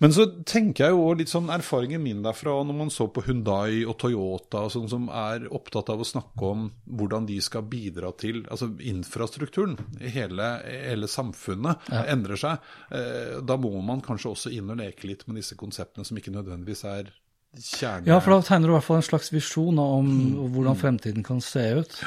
[0.04, 3.84] Men så tenker jeg jo litt sånn erfaringen min derfra, når man så på Hyundai
[3.88, 8.12] og Toyota, og sånn som er opptatt av å snakke om hvordan de skal bidra
[8.20, 11.88] til, altså infrastrukturen, i hele, hele samfunnet
[12.28, 12.60] endrer seg,
[12.92, 16.32] eh, da må man kanskje også inn og leke litt med disse konseptene som ikke
[16.36, 17.10] nødvendigvis er
[17.58, 18.06] kjerne...
[18.06, 20.54] Ja, for da tegner du i hvert fall en slags visjon om Mm.
[20.54, 22.04] hvordan fremtiden kan se ut.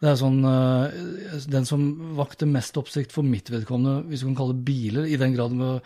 [0.00, 4.36] Det er sånn, eh, Den som vakte mest oppsikt for mitt vedkommende, hvis du kan
[4.36, 5.82] kalle det biler, i den grad, med,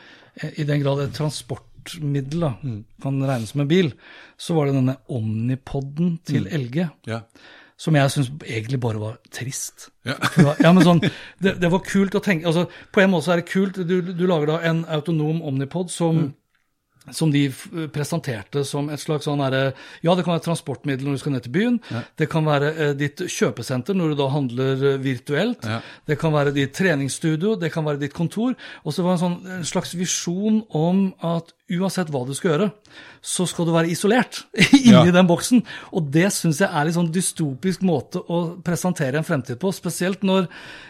[0.57, 2.85] i den grad et transportmiddel da, Mm.
[3.03, 3.93] kan regnes som en bil,
[4.39, 6.25] så var det denne Omnipoden Mm.
[6.25, 6.91] til LG.
[7.07, 7.21] Ja.
[7.85, 9.91] Som jeg syns egentlig bare var trist.
[10.05, 10.19] Ja.
[10.61, 10.99] Ja, men sånn,
[11.41, 13.79] det, det var kult å tenke altså, På en måte er det kult.
[13.89, 16.19] Du, du lager da en autonom Omnipod som,
[17.09, 17.47] som de
[17.95, 19.63] presenterte som et slags sånn herre
[20.05, 21.81] Ja, det kan være transportmiddel når du skal ned til byen.
[22.21, 25.65] Det kan være eh, ditt kjøpesenter når du da handler eh, virtuelt.
[25.69, 25.81] Ja.
[26.05, 28.53] Det kan være ditt treningsstudio, det kan være ditt kontor.
[28.85, 32.51] Og så var det en, sånn, en slags visjon om at uansett hva du skal
[32.53, 32.67] gjøre,
[33.25, 34.43] så skal du være isolert
[34.77, 35.05] inni Ja.
[35.15, 35.63] den boksen.
[35.97, 39.73] Og det syns jeg er litt sånn dystopisk måte å presentere en fremtid på.
[39.73, 40.45] Spesielt når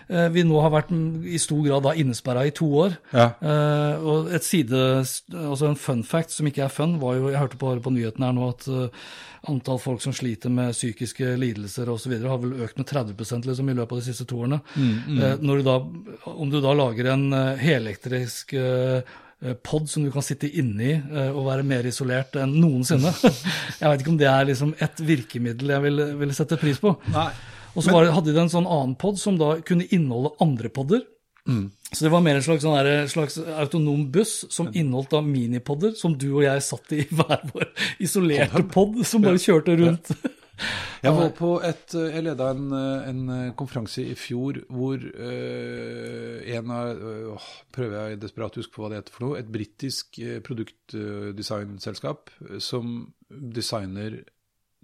[0.09, 2.97] eh, vi nå har vært mm, i stor grad da innesperra i to år.
[3.15, 3.29] Ja.
[3.39, 4.83] Eh, og et side,
[5.45, 8.27] altså en fun fact som ikke er fun, var jo Jeg hørte på, på nyhetene
[8.33, 9.07] her nå at uh,
[9.51, 12.15] antall folk som sliter med psykiske lidelser osv.
[12.23, 14.61] har vel økt med 30% liksom, i løpet av de siste to årene.
[14.79, 15.75] Eh, når du da,
[16.35, 19.05] om du da lager en uh, helelektrisk eh,
[19.65, 23.13] pod som du kan sitte inni eh, og være mer isolert enn noensinne.
[23.81, 26.95] Jeg vet ikke om det er liksom et virkemiddel jeg ville vil sette pris på.
[27.13, 27.29] Nei.
[27.75, 31.03] Og så hadde de en sånn annen pod som da kunne inneholde andre podder.
[31.93, 35.93] Så det var mer en slags, sånn der, slags autonom buss som inneholdt da minipodder,
[35.99, 37.69] som du og jeg satt i hver vår
[38.03, 40.15] isolerte pod, som bare kjørte rundt.
[41.05, 46.95] Jeg var på et Jeg leda en, en konferanse i fjor hvor øh, en av
[46.97, 49.41] øh, Prøver jeg desperat å huske på hva det heter for noe.
[49.41, 52.31] Et britisk produktdesignselskap
[52.63, 54.23] som designer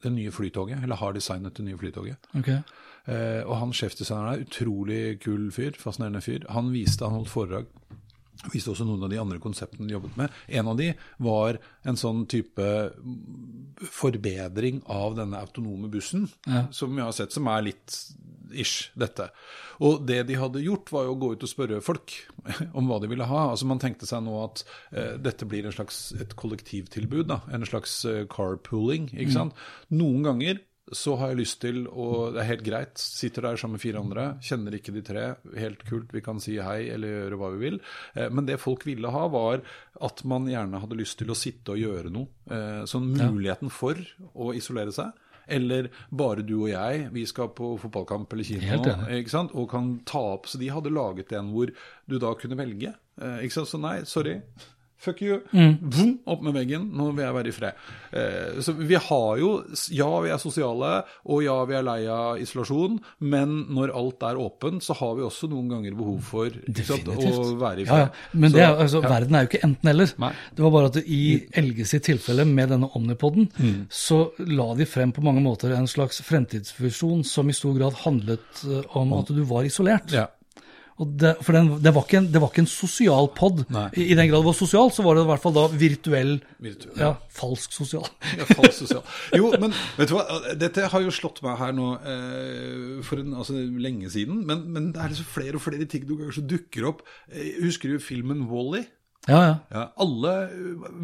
[0.03, 2.31] det nye flytoget, eller har designet det nye flytoget.
[2.39, 2.61] Okay.
[3.09, 6.47] Eh, og han sjefdesigneren er utrolig kul fyr, fascinerende fyr.
[6.53, 7.71] Han viste, han holdt foredrag,
[8.49, 10.41] viste også noen av de andre konseptene de jobbet med.
[10.49, 16.29] En av de var en sånn type mm, forbedring av denne autonome bussen,
[16.73, 17.99] som jeg har sett som er litt
[18.51, 19.29] ish, dette.
[19.85, 22.17] Og det de hadde gjort, var jo å gå ut og spørre folk
[22.79, 23.45] om hva de ville ha.
[23.53, 27.41] Altså Man tenkte seg nå at eh, dette blir en slags et kollektivtilbud, da.
[27.55, 29.65] En slags eh, carpooling, ikke sant.
[29.95, 30.61] Noen ganger
[30.93, 34.01] så har jeg lyst til, og det er helt greit, sitter der sammen med fire
[34.03, 35.25] andre, kjenner ikke de tre,
[35.61, 37.81] helt kult, vi kan si hei eller gjøre hva vi vil.
[38.15, 39.63] Eh, Men det folk ville ha, var
[40.01, 42.29] at man gjerne hadde lyst til å sitte og gjøre noe.
[42.51, 43.95] Eh, Sånn muligheten for
[44.35, 45.13] å isolere seg.
[45.51, 48.61] Eller bare du og jeg, vi skal på fotballkamp eller kino,
[49.59, 50.47] og kan ta opp.
[50.47, 51.73] Så de hadde laget en hvor
[52.07, 52.93] du da kunne velge.
[53.21, 53.69] Eh, ikke sant?
[53.73, 54.37] Så nei, sorry.
[55.01, 55.39] Fuck you.
[55.51, 56.83] Vroom, opp med veggen.
[56.93, 57.73] Nå vil jeg være i fred.
[58.13, 59.51] Eh, så vi har jo
[59.97, 60.91] Ja, vi er sosiale,
[61.25, 65.23] og ja, vi er lei av isolasjon, men når alt er åpent, så har vi
[65.25, 66.51] også noen ganger behov for
[66.85, 67.97] sant, å være i fred.
[67.97, 68.09] Ja, ja.
[68.35, 70.13] Men Så- det, er- altså, verden er jo ikke enten-eller.
[70.55, 73.87] Det var bare at i Elges tilfelle, med denne Omnipoden, Mm.
[73.89, 78.65] så la de frem på mange måter en slags fremtidsvisjon som i stor grad handlet
[78.69, 80.13] eh, om at du var isolert.
[80.13, 80.27] ja.
[81.01, 83.63] Det, for den, det, var en, det var ikke en sosial pod.
[83.97, 86.35] I, I den grad det var sosial, så var det i hvert fall da virtuell,
[86.61, 88.05] Virtuell, ja, falsk sosial.
[88.41, 89.01] Ja, falsk sosial.
[89.39, 90.27] Jo, men vet du hva,
[90.61, 94.91] dette har jo slått meg her nå eh, for en, altså, lenge siden, men, men
[94.93, 97.01] det er liksom flere og flere ting noen ganger som dukker opp.
[97.33, 98.85] Eh, Husker du filmen Wall-E?
[99.29, 99.57] Ja, ja.
[99.73, 100.31] Ja, alle,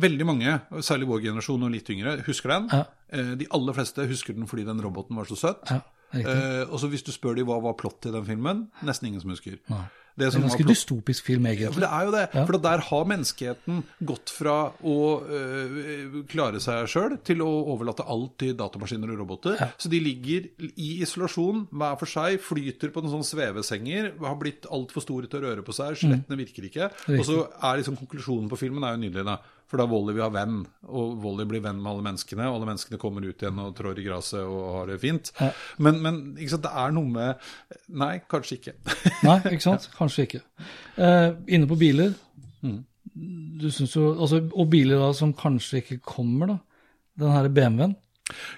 [0.00, 2.68] veldig mange, særlig vår generasjon og litt yngre, husker den.
[2.72, 2.84] Ja.
[3.12, 5.64] Eh, De aller fleste husker den fordi den roboten var så søt.
[5.72, 5.80] ja.
[6.14, 9.20] Eh, og så hvis du spør dem hva var plott i den filmen, nesten ingen
[9.20, 9.58] som husker.
[9.72, 9.84] Nei.
[10.16, 11.74] Det Det som er en ganske dystopisk film, egentlig.
[11.74, 12.20] for det er jo det.
[12.32, 12.44] Ja.
[12.46, 14.94] For der har menneskeheten gått fra å
[15.28, 19.60] øh, klare seg sjøl til å overlate alt til datamaskiner og roboter.
[19.76, 24.64] Så de ligger i isolasjon hver for seg, flyter på noen sånne svevesenger, har blitt
[24.72, 26.88] altfor store til å røre på seg, skjelettene virker ikke.
[27.18, 29.36] Og så er liksom konklusjonen på filmen er jo nydelig, da.
[29.66, 32.68] For da Volley vil ha venn, og Volley blir venn med alle menneskene, og alle
[32.68, 35.32] menneskene kommer ut igjen og trår i gresset og har det fint.
[35.82, 37.48] Men, men ikke sant, det er noe med
[37.98, 38.76] Nei, kanskje ikke.
[39.26, 39.88] Nei, ikke sant?
[39.96, 40.42] Kanskje ikke.
[40.96, 42.14] Eh, inne på biler
[42.66, 42.80] Mm.
[43.60, 46.56] du synes jo, altså, Og biler da som kanskje ikke kommer, da.
[47.20, 47.92] Den her BMW-en.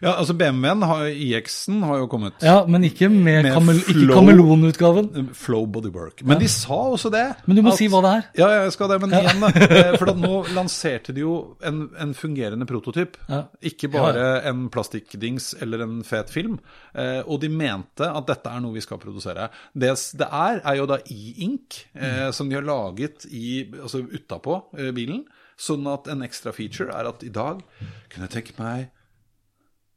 [0.00, 2.32] Ja, altså BMW-en, har- IX-en, har jo kommet.
[2.42, 3.80] Ja, men ikke med, Med kamel,
[4.14, 5.28] kameleonutgaven.
[5.36, 6.22] Flow Bodywork.
[6.24, 7.24] Men de sa også det.
[7.46, 8.24] Men du må at- si hva det er.
[8.40, 9.44] Ja, jeg skal det, men igjen.
[9.44, 13.16] Eh, For nå lanserte de jo en, en fungerende prototyp.
[13.28, 13.42] Ja.
[13.62, 16.58] Ikke bare en plastikkdings eller en fet film.
[16.94, 19.50] Eh, og de mente at dette er noe vi skal produsere.
[19.74, 24.62] Det det er, er jo da e-ink, eh, som de har laget i, altså utapå
[24.94, 25.24] bilen.
[25.58, 27.60] Sånn at en ekstra feature er at i dag
[28.08, 28.88] kunne jeg tenke meg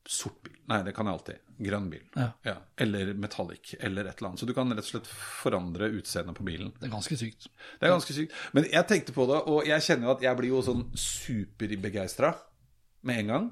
[0.07, 0.55] sort bil.
[0.71, 1.47] Nei, det kan jeg alltid.
[1.61, 2.03] Grønn bil.
[2.45, 2.55] Ja.
[2.81, 4.41] Eller metallic, eller et eller annet.
[4.41, 6.71] Så du kan rett og slett forandre utseendet på bilen.
[6.79, 7.49] Det er ganske sykt.
[7.79, 8.37] Det er ganske sykt.
[8.57, 12.33] Men jeg tenkte på det, og jeg kjenner jo at jeg blir jo sånn superbegeistra
[13.07, 13.51] med en gang.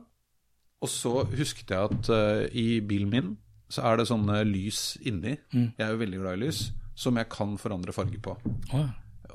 [0.79, 3.35] Og så husket jeg at uh, i bilen min
[3.69, 5.35] så er det sånne lys inni.
[5.53, 6.63] Jeg er jo veldig glad i lys.
[6.99, 8.33] Som jeg kan forandre farge på.
[8.73, 8.87] Oh, ja.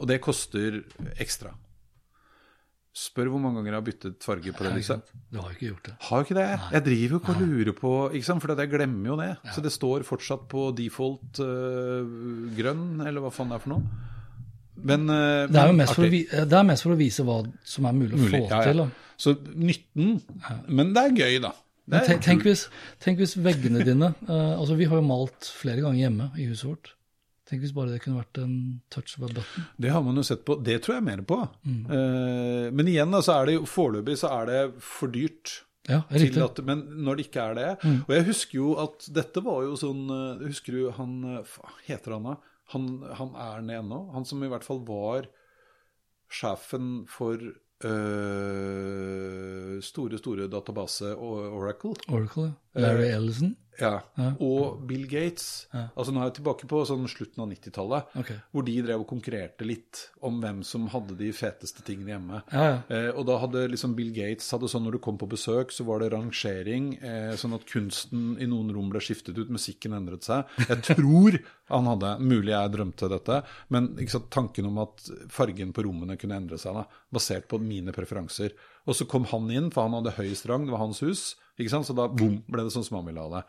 [0.03, 0.83] Og det koster
[1.23, 1.55] ekstra.
[2.95, 5.01] Spør hvor mange ganger jeg har byttet farge på det Liksom.
[5.03, 5.23] lyset.
[5.35, 5.95] Du har jo ikke gjort det.
[6.07, 6.47] Har jo ikke det.
[6.77, 8.43] Jeg driver jo ikke og lurer på ikke sant?
[8.45, 9.31] For jeg glemmer jo det.
[9.51, 14.13] Så det står fortsatt på default uh, grønn, eller hva faen det er for noe.
[14.79, 17.41] Men, uh, Det er jo mest for, å, det er mest for å vise hva
[17.75, 18.63] som er mulig å Mulig, få ja, ja.
[18.71, 18.85] til.
[18.85, 19.11] Da.
[19.25, 20.17] Så nytten
[20.69, 21.53] Men det er gøy, da.
[21.93, 22.69] Er tenk, tenk, hvis,
[23.03, 26.71] tenk hvis veggene dine uh, Altså, vi har jo malt flere ganger hjemme i huset
[26.71, 26.95] vårt.
[27.45, 28.55] Tenk hvis bare det kunne vært en
[28.89, 29.65] touch of a button.
[29.77, 30.57] Det har man jo sett på.
[30.65, 31.37] Det tror jeg mer på.
[31.69, 35.59] Eh, men igjen, da, så er det jo foreløpig så er det for dyrt.
[35.85, 36.41] Ja, Til riktig.
[36.41, 37.65] at, men når det ikke er det
[38.07, 41.69] Og jeg husker jo at dette var jo sånn eh, Husker du han eh, Hva
[41.85, 42.37] heter han da?
[42.73, 42.87] Han,
[43.19, 43.99] han er nede ennå.
[44.15, 45.27] Han som i hvert fall var
[46.33, 47.37] sjefen for
[48.65, 51.93] øh, store, store database Oracle.
[52.09, 52.81] Oracle, ja.
[52.87, 53.53] Larry Ellison.
[53.81, 53.99] Ja.
[54.43, 55.67] Og Bill Gates.
[55.73, 58.39] Altså Nå er jeg tilbake på sånn slutten av 90-tallet, okay.
[58.55, 62.43] hvor de drev og konkurrerte litt om hvem som hadde de feteste tingene hjemme.
[62.53, 62.77] Ja, ja.
[62.89, 65.87] Eh, og da hadde liksom Bill Gates hadde sånn når du kom på besøk, så
[65.89, 70.27] var det rangering, eh, sånn at kunsten i noen rom ble skiftet ut, musikken endret
[70.27, 70.51] seg.
[70.69, 71.41] Jeg tror
[71.73, 73.41] han hadde, mulig jeg drømte dette,
[73.73, 77.61] men ikke sant, tanken om at fargen på rommene kunne endre seg, da, basert på
[77.63, 78.55] mine preferanser.
[78.85, 81.33] Og så kom han inn, for han hadde høyest rang, det var hans hus.
[81.55, 81.87] Ikke sant?
[81.87, 83.43] Så da boom, ble det sånn som han ville ha det.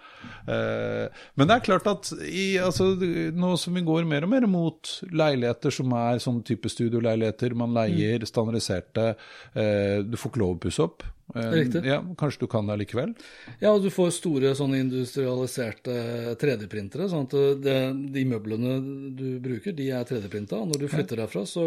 [0.53, 2.91] Eh, men det er klart at i, altså,
[3.33, 7.73] nå som vi går mer og mer mot leiligheter som er sånn type studioleiligheter, man
[7.73, 9.15] leier standardiserte,
[9.57, 11.07] eh, du får ikke lov å pusse opp.
[11.33, 11.81] Eh, Riktig.
[11.89, 13.15] Ja, kanskje du kan det likevel?
[13.63, 15.95] Ja, du får store sånne industrialiserte
[16.41, 17.33] 3D-printere, sånn at
[17.65, 17.77] det,
[18.13, 18.75] de møblene
[19.17, 20.59] du bruker, de er 3D-printa.
[20.61, 21.65] Og når du flytter derfra, så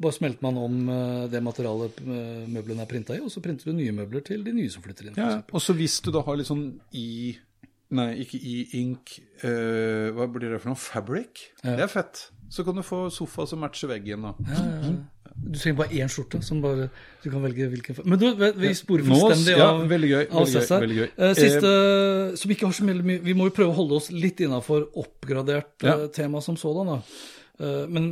[0.00, 3.70] bare smelter man om eh, det materialet eh, møblene er printa i, og så printer
[3.70, 5.20] du nye møbler til de nye som flytter inn.
[5.20, 6.66] Ja, og så hvis du da har litt sånn
[6.96, 7.36] i
[7.90, 10.78] Nei, ikke i ink Uh, Hva blir det for noe?
[10.78, 11.40] Fabric?
[11.64, 12.26] Det er fett.
[12.52, 14.26] Så kan du få sofa som matcher veggen.
[14.28, 14.34] da.
[14.46, 14.90] Ja, ja, ja.
[15.36, 16.90] Du trenger bare én skjorte, som bare
[17.22, 21.08] du kan velge hvilken Men du, vi- sporer fullstendig ja, av, veldig gøy, av gøy.
[21.16, 24.40] Eh, Siste, som ikke har så mye Vi må jo prøve å holde oss litt
[24.44, 25.94] innafor oppgradert Ja.
[26.02, 26.86] eh, tema som sådan.
[26.86, 26.98] da.
[27.60, 28.10] Eh, men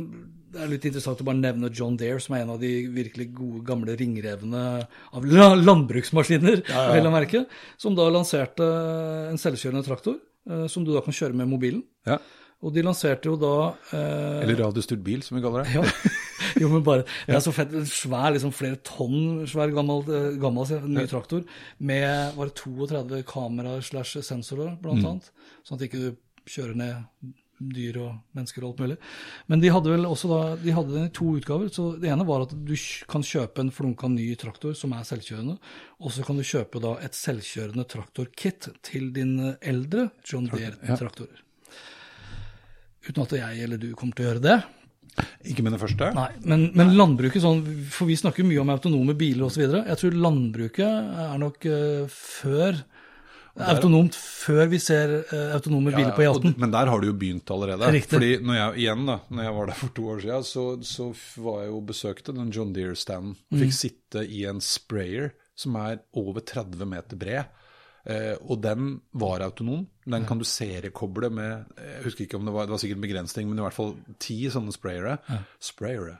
[0.51, 3.27] det er litt interessant å bare nevne John Dare, som er en av de virkelig
[3.37, 7.45] gode, gamle ringrevene av la- landbruksmaskiner, vel å merke,
[7.77, 8.65] som da lanserte
[9.29, 10.17] en selvkjørende traktor,
[10.49, 11.83] eh, som du da kan kjøre med mobilen.
[12.07, 12.17] Ja.
[12.63, 15.75] Og de lanserte jo da eh, Eller radiostyrt bil, som vi kaller det.
[15.77, 15.83] ja.
[16.61, 17.73] Jo, men bare, Det er så fett.
[17.75, 21.45] En svær, liksom flere tonn svær gammel, eh, gammel ny traktor
[21.79, 25.29] med bare 32 kameraer slash sensorer, blant annet.
[25.67, 26.09] Sånn at ikke du
[26.49, 28.95] kjører ned dyr og mennesker og alt mulig.
[29.51, 31.67] Men de hadde vel også da, de hadde den i to utgaver.
[31.73, 32.73] så Det ene var at du
[33.11, 35.57] kan kjøpe en flunka ny traktor som er selvkjørende.
[35.99, 41.43] Og så kan du kjøpe da et selvkjørende traktorkit til din eldre John Deere-traktorer.
[43.09, 44.59] Uten at jeg eller du kommer til å gjøre det.
[45.49, 46.11] Ikke med det første.
[46.15, 47.63] Nei, men, men landbruket sånn,
[47.93, 49.65] for vi snakker mye om autonome biler osv.
[49.65, 52.81] Jeg tror landbruket er nok uh, før
[53.59, 56.53] Autonomt før vi ser uh, autonome biler på Ja, E18.
[56.61, 57.89] Men der har det jo begynt allerede.
[57.91, 58.13] Riktig.
[58.13, 61.07] Fordi når jeg, igjen da, når jeg var der for to år siden, så, så
[61.43, 63.35] var jeg jo besøkte den John Deere-standen.
[63.49, 63.61] Mm.
[63.63, 67.51] Fikk sitte i en sprayer som er over 30 meter bred.
[68.05, 69.87] Eh, og den var autonom.
[70.09, 73.49] Den kan du seriekoble med Jeg husker ikke om det var, det var sikkert begrensning,
[73.49, 75.17] men i hvert fall ti sånne sprayere.
[75.59, 76.17] sprayere.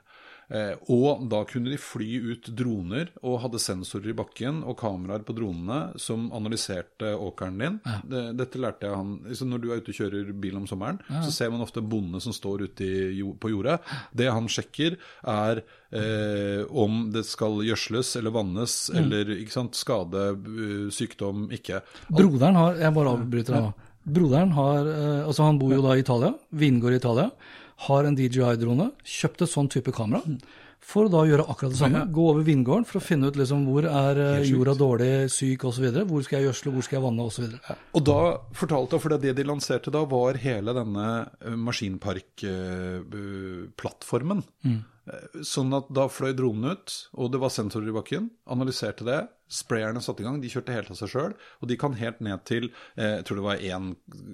[0.50, 5.22] Eh, og da kunne de fly ut droner og hadde sensorer i bakken og kameraer
[5.26, 7.78] på dronene som analyserte åkeren din.
[7.86, 8.32] Ja.
[8.36, 11.30] dette lærte jeg han så Når du er ute og kjører bil om sommeren, så
[11.34, 13.78] ser man ofte bonde som står ute i, på jordet.
[14.16, 14.96] Det han sjekker,
[15.30, 15.62] er
[15.94, 21.82] eh, om det skal gjødsles eller vannes eller ikke sant, skade, eh, sykdom, ikke.
[22.10, 23.72] Broderen har Jeg bare avbryter nå.
[24.10, 27.30] Broderen har eh, Altså, han bor jo da i Italia, vingård i Italia.
[27.86, 28.86] Har en DJI-drone.
[29.06, 30.20] Kjøpt et sånn type kamera.
[30.80, 32.00] For å da gjøre akkurat det samme.
[32.12, 35.86] Gå over vingården for å finne ut liksom hvor er eh, jorda dårlig, syk osv.
[36.08, 37.44] Hvor skal jeg gjødsle, hvor skal jeg vanne osv.
[37.98, 38.20] Og da
[38.56, 41.06] fortalte jeg, for det de lanserte da, var hele denne
[41.68, 44.40] maskinparkplattformen.
[44.64, 44.80] Mm.
[45.46, 49.20] Sånn at da fløy dronen ut, og det var sensorer i bakken, analyserte det.
[49.50, 51.32] Sprayerne satte i gang, de kjørte helt av seg sjøl.
[51.60, 53.88] Og de kan helt ned til eh, jeg tror det var én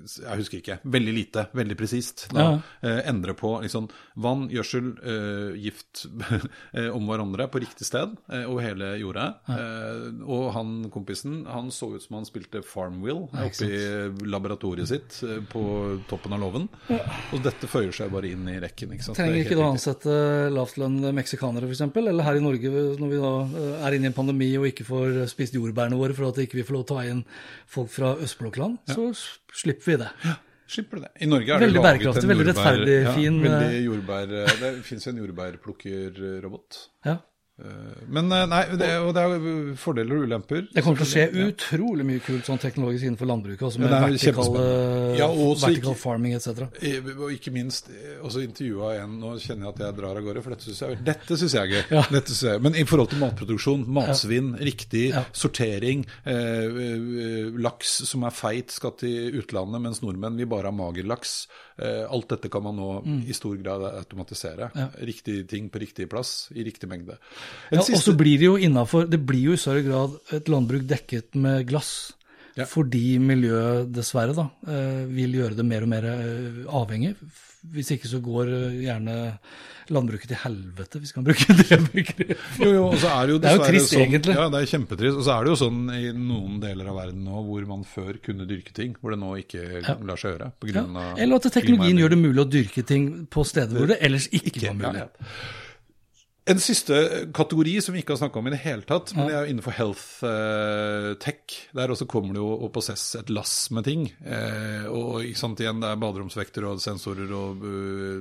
[0.04, 0.78] Jeg husker ikke.
[0.96, 2.26] Veldig lite, veldig presist.
[2.34, 3.88] Da, eh, endre på liksom,
[4.22, 6.04] vann, gjødsel, eh, gift
[6.76, 9.26] eh, om hverandre på riktig sted eh, over hele jorda.
[9.52, 15.18] Eh, og han kompisen han så ut som han spilte Farmwill oppe i laboratoriet sitt
[15.52, 15.62] på
[16.10, 16.68] toppen av låven.
[16.90, 18.92] Og dette føyer seg bare inn i rekken.
[18.94, 19.18] Ikke sant?
[19.18, 20.16] Trenger er ikke da ansette
[20.52, 23.34] lavtlønnede meksikanere f.eks., eller her i Norge når vi da
[23.86, 26.66] er inne i en pandemi og ikke får spist jordbærene våre for at ikke vi
[26.66, 27.22] får lov til å ta inn
[27.70, 29.11] folk fra østblokkland, så
[29.54, 30.11] slipper vi det.
[30.66, 31.12] Slipper det.
[31.22, 34.32] I Norge er det Veldig laget bærekraftig, jordbær, veldig rettferdig, ja, fin, Veldig eh, jordbær,
[34.62, 36.78] det fins en jordbærplukkerrobot.
[37.07, 37.16] Ja.
[37.59, 40.66] Eh, Men eh, nei, det, og det er fordeler og ulemper.
[40.74, 43.96] Det kommer til å skje utrolig mye kult sånn teknologisk innenfor landbruket, altså med Ja,
[43.96, 44.59] er vertikal.
[45.16, 46.66] Ja, også vertical ikke- farming etc.
[46.82, 50.22] Eh, Og ikke minst eh, også intervjua en Nå kjenner jeg at jeg drar av
[50.26, 51.84] gårde, for dette syns jeg, dette synes jeg er gøy.
[51.96, 52.02] Ja.
[52.26, 55.24] Synes jeg, men i forhold til matproduksjon, matsvinn, riktig Ja.
[55.32, 60.70] sortering, eh, eh, laks som er feit skal til utlandet, mens nordmenn vil bare ha
[60.76, 61.46] mager laks.
[61.78, 63.28] Eh, alt dette kan man nå Mm.
[63.28, 64.70] i stor grad automatisere.
[65.00, 67.16] Riktig ting på riktig plass, i riktig mengde.
[67.70, 67.97] Ja, siste...
[67.99, 71.34] og så blir det jo innenfor, det blir jo i større grad et landbruk dekket
[71.38, 72.12] med glass.
[72.57, 72.64] Ja.
[72.64, 77.12] Fordi miljøet dessverre da, eh, vil gjøre det mer og mer eh, avhengig.
[77.74, 79.16] Hvis ikke så går eh, gjerne
[79.92, 82.47] landbruket til helvete, hvis vi kan bruke det begrepet.
[82.62, 84.38] Jo, jo, det jo Det er jo trist, sånn, egentlig.
[84.38, 85.20] Ja, det er kjempetrist.
[85.20, 88.16] Og så er det jo sånn i noen deler av verden nå hvor man før
[88.24, 90.51] kunne dyrke ting, hvor det nå ikke lar seg gjøre.
[90.57, 91.12] På grunn ja.
[91.26, 94.57] Eller at teknologien gjør det mulig å dyrke ting på steder hvor det ellers ikke,
[94.57, 95.05] Ikke, var mulig.
[95.05, 95.64] ja, ja.
[96.47, 96.94] En siste
[97.34, 99.51] kategori som vi ikke har snakka om i det hele tatt, men det er jo
[99.55, 101.57] innenfor health eh, tech.
[101.74, 104.05] Der også kommer det jo å possess et lass med ting.
[104.22, 108.20] Eh, og ikke sant igjen, det er baderomsvekter og sensorer og uh,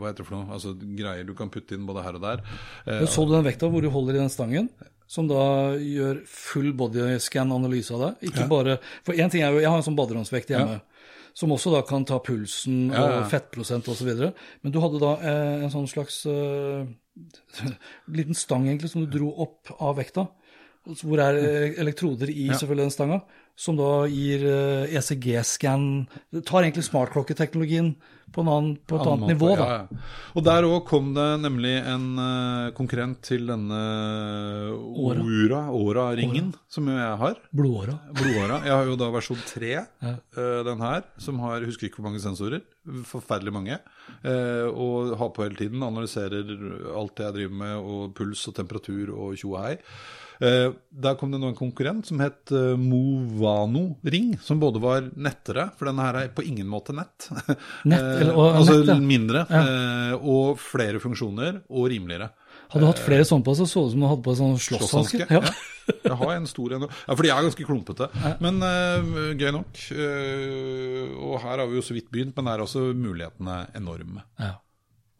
[0.00, 0.50] hva heter det for noe?
[0.56, 2.42] Altså greier du kan putte inn både her og der.
[2.88, 4.66] Eh, Men Så du den vekta hvor du holder i den stangen,
[5.10, 5.44] som da
[5.78, 8.30] gjør full bodyscan-analyse av deg?
[8.32, 10.80] Ikke bare, for en ting er jo, Jeg har en sånn baderomsvekt hjemme.
[11.38, 13.18] Som også da kan ta pulsen Ja, ja.
[13.20, 14.08] og fettprosent osv.
[14.66, 16.82] Men du hadde da eh, en sånn slags eh,
[18.18, 20.28] liten stang egentlig som du dro opp av vekta.
[20.88, 23.20] Altså Hvor er eh, elektroder i selvfølgelig den stanga,
[23.60, 25.82] som da gir eh, ECG-scan
[26.48, 27.92] tar egentlig smartklokketeknologien
[28.30, 29.50] på, en annen, på et annet nivå.
[29.58, 29.66] da.
[29.66, 29.98] ja, ja.
[30.38, 33.80] Og der òg kom det nemlig en eh, konkurrent til denne
[34.70, 35.66] Åra.
[35.74, 36.06] Ora,
[36.72, 37.42] som jo jeg har.
[37.52, 37.98] Blodåra.
[38.20, 38.62] Blodåra.
[38.64, 42.22] Jeg har jo da versjon 3, eh, den her, som har husker ikke hvor mange
[42.22, 42.64] sensorer.
[43.06, 43.76] Forferdelig mange.
[44.24, 45.82] og har på hele tiden.
[45.84, 46.48] Analyserer
[46.96, 49.76] alt det jeg driver med, og puls og temperatur og tjo og hei.
[50.40, 50.70] Eh,
[51.04, 55.66] der kom det nå en konkurrent som het eh, Movano Ring, som både var nettere,
[55.76, 57.28] for denne her er på ingen måte nett.
[57.90, 58.96] Nett, Eh, eller- og altså nett, ja.
[59.04, 62.30] mindre, eh, og flere funksjoner, og rimeligere.
[62.70, 64.56] Hadde du hatt flere sånne på, så så det ut som du hadde på sånn
[64.62, 65.26] slåsshanske.
[65.26, 65.50] Slåsshanske.
[65.50, 65.66] Ja.
[66.06, 66.84] Jeg har en stor en.
[66.86, 68.06] Ja, fordi jeg er ganske klumpete.
[68.38, 69.80] Men uh, gøy nok.
[69.90, 74.22] Uh, og her har vi jo så vidt begynt, men her er også mulighetene enorme.
[74.38, 74.52] Ja.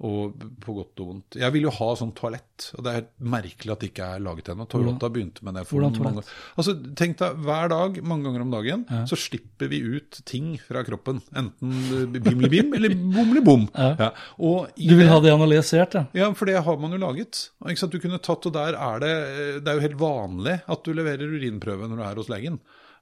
[0.00, 0.32] Og
[0.64, 1.36] på godt og vondt.
[1.36, 4.48] Jeg vil jo ha sånn toalett, og det er merkelig at det ikke er laget
[4.48, 4.64] ennå.
[4.72, 6.30] Toyota begynte med det for Hvordan mange toalett?
[6.56, 10.80] Altså, Tenk deg, hver dag, mange ganger om dagen, så slipper vi ut ting fra
[10.88, 11.20] kroppen.
[11.36, 13.68] Enten bimli-bim eller bomli-bom.
[13.76, 13.90] Ja.
[14.06, 14.10] Ja.
[14.40, 16.06] Du vil det- ha det analysert, ja?
[16.14, 17.50] ja, for det har man jo laget.
[17.60, 21.28] Du kunne tatt, og der er det Det er jo helt vanlig at du leverer
[21.28, 22.58] urinprøve når du er hos legen.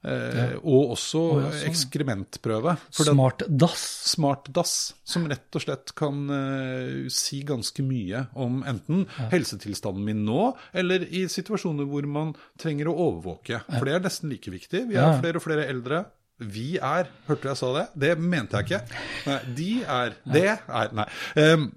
[0.07, 2.77] Eh, Og også oh, ja, sånn, ekskrementprøve.
[2.95, 3.83] Smart dass.
[4.13, 10.23] smart dass, som rett og slett kan eh, si ganske mye om enten helsetilstanden min
[10.29, 12.31] nå, eller i situasjoner hvor man
[12.63, 13.65] trenger å overvåke.
[13.67, 14.87] For det er nesten like viktig.
[14.93, 15.19] Vi er Ja.
[15.19, 16.05] flere og flere eldre.
[16.39, 17.87] Vi er Hørte du jeg sa det?
[17.99, 19.03] Det mente jeg ikke.
[19.27, 20.15] Nei, de er.
[20.25, 21.09] Det er Nei.
[21.35, 21.69] Um,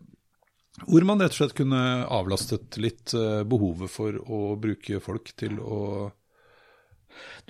[0.88, 5.58] hvor man rett og slett kunne avlastet litt eh, behovet for å bruke folk til
[5.60, 6.12] å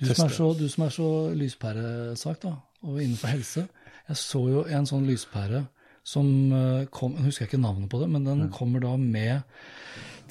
[0.00, 3.66] Du som, er så, du som er så lyspæresak, da, og innenfor helse.
[4.08, 5.64] Jeg så jo en sånn lyspære
[6.04, 9.42] som eh, kom Jeg husker ikke navnet på det, men den kommer da med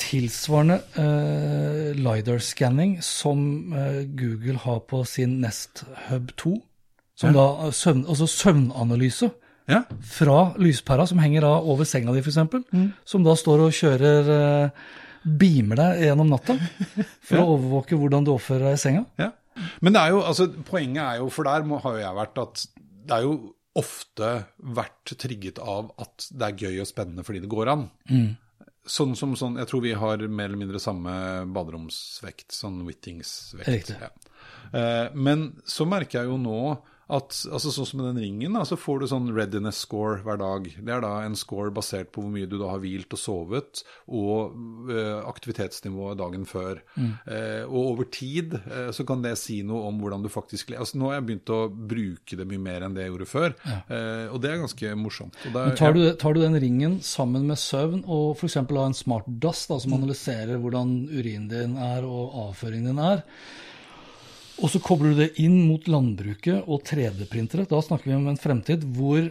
[0.02, 6.56] tilsvarende eh, LiDAR-skanning som eh, Google har på sin Nest Hub 2.
[7.22, 9.32] Som da eh, søvn, altså søvnanalyse
[9.70, 9.84] Ja.
[10.02, 12.40] fra lyspæra som henger da over senga di, f.eks.
[13.08, 14.70] Som da står og kjører eh,
[15.24, 16.56] Beamer deg gjennom natta
[17.28, 19.06] for å overvåke hvordan du oppfører deg i senga.
[19.22, 19.32] Ja.
[19.84, 22.40] Men det er jo, altså, poenget er jo, for der må, har jo jeg vært
[22.42, 22.64] at
[23.12, 23.36] det er jo
[23.82, 24.30] ofte
[24.76, 27.86] vært trigget av at det er gøy og spennende fordi det går an.
[28.90, 31.14] Sånn som sånn, Jeg tror vi har mer eller mindre samme
[31.54, 33.94] baderomsvekt, sånn Whittings-vekt.
[33.94, 34.10] Ja.
[34.74, 36.58] Eh, men så merker jeg jo nå
[37.12, 40.40] at altså sånn som med den ringen, da, så får du sånn readiness score hver
[40.40, 40.68] dag.
[40.72, 43.82] Det er da en score basert på hvor mye du da har hvilt og sovet,
[44.08, 44.56] og
[44.90, 46.82] uh, aktivitetsnivået dagen før.
[47.02, 51.00] Eh, og over tid uh, så kan det si noe om hvordan du faktisk altså
[51.00, 54.28] Nå har jeg begynt å bruke det mye mer enn det jeg gjorde før, eh,
[54.32, 55.38] og det er ganske morsomt.
[55.54, 58.58] Men tar du, tar du den ringen sammen med søvn og f.eks.
[58.62, 63.26] en smart dass da, som analyserer hvordan urinen din er og avføringen din er,
[64.62, 68.40] og så kobler du det inn mot landbruket og 3D-printere, da snakker vi om en
[68.40, 69.26] fremtid hvor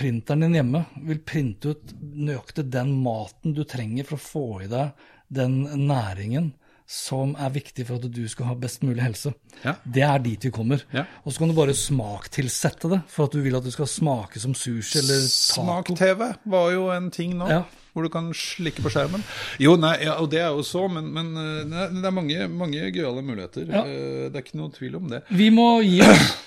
[0.00, 4.70] printeren din hjemme vil printe ut nøyaktig den maten du trenger for å få i
[4.70, 6.52] deg den næringen
[6.90, 9.30] som er viktig for at du skal ha best mulig helse.
[9.62, 9.76] Ja.
[9.84, 10.82] Det er dit vi kommer.
[10.90, 11.04] Ja.
[11.22, 14.42] Og så kan du bare smaktilsette det, for at du vil at det skal smake
[14.42, 15.94] som sushi eller taco.
[15.94, 17.46] Smak-TV var jo en ting nå.
[17.46, 17.62] Ja.
[17.92, 19.24] Hvor du kan slikke på skjermen.
[19.62, 22.46] Jo, nei, ja, og det er jo så, men, men eh, nei, det er mange,
[22.62, 23.66] mange gøyale muligheter.
[23.70, 23.82] Ja.
[23.86, 25.24] Eh, Det er ikke noe tvil om det.
[25.34, 26.30] Vi må gi oss.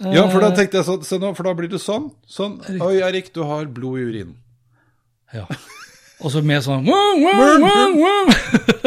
[0.00, 2.06] Ja, for da tenkte jeg sånn, se nå, for da blir det sånn.
[2.24, 2.54] sånn.
[2.80, 4.38] Oi, Erik, du har blod i urinen.
[5.36, 5.42] Ja.
[6.24, 8.30] Og så med sånn wow, wow, wow.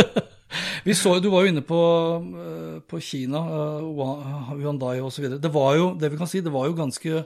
[0.87, 1.77] Vi så jo, Du var jo inne på,
[2.33, 3.43] eh, på Kina,
[4.49, 5.29] Hyundai osv.
[5.37, 7.21] Det var jo det vi kan si, det var jo ganske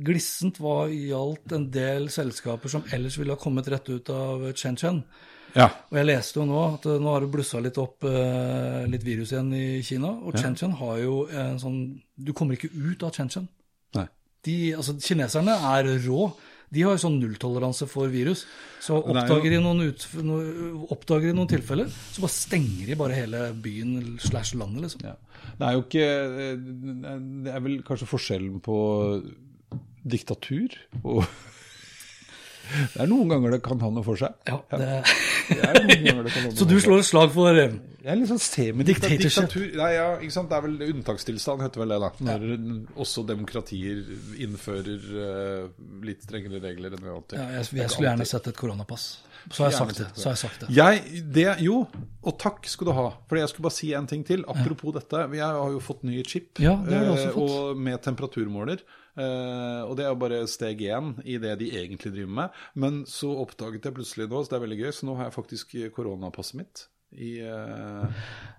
[0.00, 4.78] glissent hva gjaldt en del selskaper som ellers ville ha kommet rett ut av Chen
[5.54, 5.68] Ja.
[5.90, 9.04] Og jeg leste jo nå at eh, nå har det blussa litt opp eh, litt
[9.06, 10.10] virus igjen i Kina.
[10.26, 11.78] Og Chen Chen har jo en sånn
[12.16, 13.46] Du kommer ikke ut av Shenzhen.
[13.94, 14.08] Nei.
[14.74, 16.26] Altså, kineserne er rå.
[16.74, 18.44] De har jo sånn nulltoleranse for virus.
[18.82, 20.06] Så er oppdager de noen, ut,
[20.92, 25.06] oppdager de noen tilfeller, så bare stenger de bare hele byen slash landet, liksom.
[25.06, 25.16] Ja.
[25.54, 26.54] Det er jo ikke eh,
[27.44, 28.76] Det er vel kanskje forskjellen på
[30.04, 31.24] diktatur og
[32.94, 34.36] Det er noen ganger det kan ha noe for seg.
[34.48, 34.88] Ja, det,
[35.50, 37.66] Det er noen ganger det kan ha noe så du slår et slag for det?
[38.04, 39.68] Jeg er litt sånn semidiktatur.
[39.80, 40.50] Nei, ja, ikke sant?
[40.50, 42.10] Det er vel unntakstilstand, heter vel det, da.
[42.28, 44.02] Når også demokratier
[44.44, 47.38] innfører uh, litt strengere regler enn vi alltid.
[47.40, 49.06] ja, jeg, jeg skulle gjerne sett et koronapass.
[49.52, 50.06] Så har jeg sagt det.
[50.16, 50.68] Så har jeg sagt det.
[50.72, 51.82] Jeg, det, jo,
[52.24, 53.06] og takk skal du ha.
[53.28, 54.44] For jeg skulle bare si en ting til.
[54.48, 55.24] Apropos dette.
[55.36, 56.60] Jeg har jo fått ny chip.
[56.64, 57.56] Ja, det har du også eh, fått.
[57.56, 58.84] Og med temperaturmåler.
[59.16, 62.60] Eh, og det er bare steg én i det de egentlig driver med.
[62.74, 65.38] Men så oppdaget jeg plutselig nå, så det er veldig gøy, så nå har jeg
[65.38, 66.86] faktisk koronapasset mitt.
[67.14, 68.10] I, uh...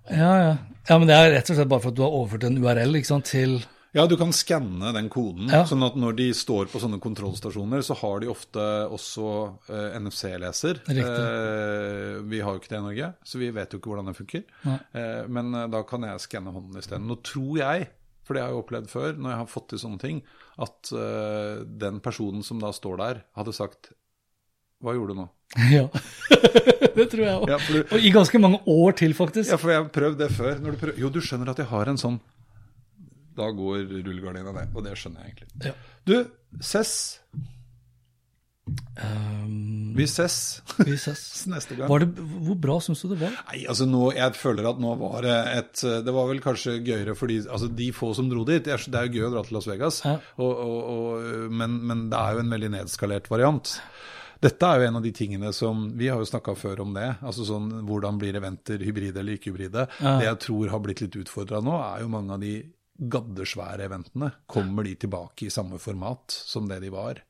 [0.08, 0.52] Ja, ja.
[0.88, 2.96] ja, men det er rett og slett bare for at du har overført en URL
[2.96, 3.58] ikke sant, til
[3.96, 5.62] ja, du kan skanne den koden, Ja.
[5.64, 8.60] sånn at når de står på sånne kontrollstasjoner, så har de ofte
[8.92, 9.28] også
[9.72, 10.82] eh, NFC-leser.
[10.92, 14.16] Eh, vi har jo ikke det i Norge, så vi vet jo ikke hvordan det
[14.18, 14.42] funker.
[14.68, 17.08] Eh, men eh, da kan jeg skanne hånden isteden.
[17.08, 17.88] Nå tror jeg,
[18.26, 20.20] for det har jeg opplevd før, når jeg har fått til sånne ting,
[20.62, 23.92] at uh, den personen som da står der, hadde sagt
[24.82, 25.28] Hva gjorde du nå?
[25.76, 25.86] Ja.
[26.96, 27.50] det tror jeg òg.
[27.52, 29.52] Ja, Og i ganske mange år til, faktisk.
[29.52, 30.58] Ja, for jeg har prøvd det før.
[30.62, 32.18] Når du prøver, jo, du skjønner at jeg har en sånn
[33.36, 35.70] Da går rullegardina ned, og det skjønner jeg egentlig.
[35.70, 35.76] Ja.
[36.08, 36.16] Du,
[36.64, 36.96] Cess.
[38.96, 40.36] Um, Vi ses
[40.82, 41.20] vi ses.
[41.52, 41.88] neste gang.
[41.90, 42.08] Var det,
[42.48, 43.34] hvor bra syns du det var?
[43.52, 47.14] Nei, altså nå, Jeg føler at nå var det et Det var vel kanskje gøyere
[47.18, 48.64] for de, altså de få som dro dit.
[48.66, 50.16] Det er, jo gøy å dra til Las Vegas, Ja.
[50.42, 53.76] og, og, og, men, men det er jo en veldig nedskalert variant.
[54.42, 57.06] Dette er jo en av de tingene som Vi har jo snakka før om det.
[57.24, 59.86] altså sånn Hvordan blir eventer hybride eller ikke hybride?
[60.02, 60.18] Ja.
[60.20, 62.56] Det jeg tror har blitt litt utfordra nå, er jo mange av de
[62.96, 64.32] gaddesvære eventene.
[64.48, 67.22] Kommer de tilbake i samme format som det de var?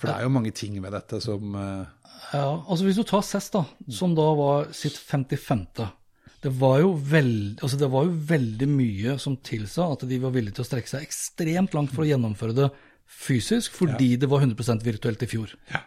[0.00, 3.24] For det er jo mange ting ved dette som eh, Ja, altså Hvis du tar
[3.26, 5.66] Cess, da, som da var sitt 55.
[6.40, 10.32] Det var, jo veld, altså det var jo veldig mye som tilsa at de var
[10.32, 12.70] villige til å strekke seg ekstremt langt for å gjennomføre det
[13.10, 15.52] fysisk, fordi det var 100% virtuelt i fjor.
[15.68, 15.82] Ja.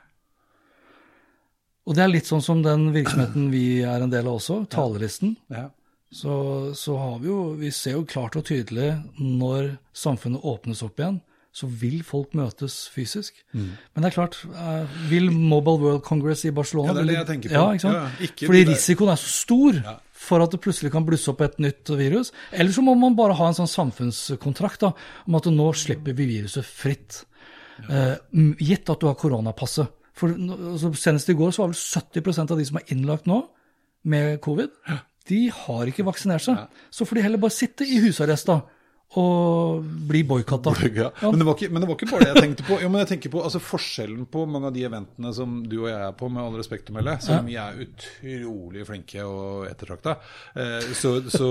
[1.87, 5.37] Og det er litt sånn som den virksomheten vi er en del av også, talerlisten.
[5.53, 5.71] ja.
[6.13, 11.01] Så, så har vi jo Vi ser jo klart og tydelig når samfunnet åpnes opp
[11.01, 11.15] igjen,
[11.53, 13.35] så vil folk møtes fysisk.
[13.53, 13.67] Mm.
[13.93, 17.17] Men det er klart, uh, vil Mobile World Congress i Barcelona Ja, det er det
[17.19, 17.59] jeg tenker på.
[17.59, 17.99] Ja, ikke sant?
[17.99, 19.93] Ja, ikke Fordi risikoen er så stor Ja.
[20.23, 22.31] for at det plutselig kan blusse opp et nytt virus.
[22.51, 24.93] Eller så må man bare ha en sånn samfunnskontrakt da,
[25.27, 27.25] om at nå slipper vi viruset fritt.
[27.89, 28.15] Eh,
[28.61, 29.89] gitt at du har koronapasset.
[30.13, 33.43] For altså, Senest i går så var vel 70% av de som er innlagt nå
[34.05, 34.69] med covid,
[35.29, 36.67] de har ikke vaksinert seg.
[36.91, 38.61] Så får de heller bare sitte i husarrest da,
[39.19, 40.73] og bli boikotta.
[40.93, 41.09] Ja.
[41.21, 42.77] Men, det var ikke, men det var ikke bare det jeg tenkte på.
[42.81, 45.87] Jo, men jeg tenker på altså, Forskjellen på mange av de eventene som du og
[45.89, 49.65] jeg er på, med all respekt å melde, selv om vi er utrolig flinke og
[49.69, 50.15] ettertrakta,
[50.59, 51.49] eh, så, så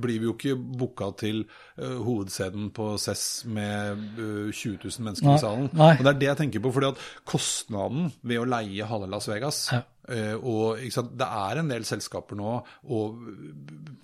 [0.00, 5.28] blir vi jo ikke booka til eh, hovedscenen på CES med eh, 20 000 mennesker
[5.30, 5.70] Nei, i salen.
[5.78, 5.92] nei.
[5.98, 6.74] Og Det er det jeg tenker på.
[6.78, 9.82] fordi at kostnaden ved å leie halve Las Vegas Ja.
[10.08, 13.18] eh, og Det er en del selskaper nå og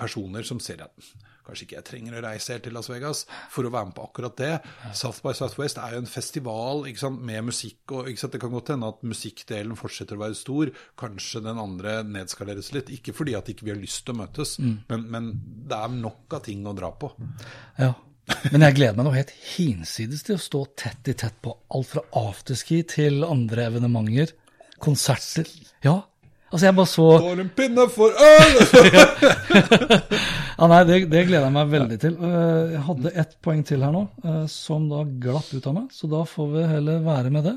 [0.00, 1.14] personer som ser at
[1.44, 4.06] Kanskje ikke jeg trenger å reise helt til Las Vegas for å være med på
[4.06, 4.52] akkurat det.
[4.96, 7.82] South by Southwest er jo en festival ikke med musikk.
[7.92, 10.72] og ikke Det kan godt hende at musikkdelen fortsetter å være stor.
[11.00, 12.92] Kanskje den andre nedskaleres litt.
[12.96, 15.30] Ikke fordi at ikke vi har lyst til å møtes, men, men
[15.68, 17.12] det er nok av ting å dra på.
[17.80, 17.92] Ja.
[18.54, 21.90] Men jeg gleder meg noe helt hinsides til å stå tett i tett på alt
[21.90, 24.32] fra afterski til andre evenementer,
[24.80, 25.48] konserter.
[25.84, 25.98] Ja,
[26.54, 28.52] altså jeg bare så For en pinne for øl!
[30.54, 32.12] Ja, nei, det, det gleder jeg meg veldig til.
[32.14, 35.88] Eh, Jeg hadde ett poeng til her nå, eh, som da glapp ut av meg,
[35.90, 37.54] så da får vi heller være med det.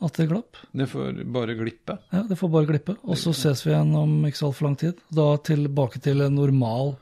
[0.00, 0.56] At det glapp.
[0.72, 1.98] Det får bare glippe.
[2.14, 2.94] Ja, Det får bare glippe.
[3.04, 4.96] Og så ses vi igjen om ikke så altfor lang tid.
[5.12, 6.94] Da tilbake til en normal,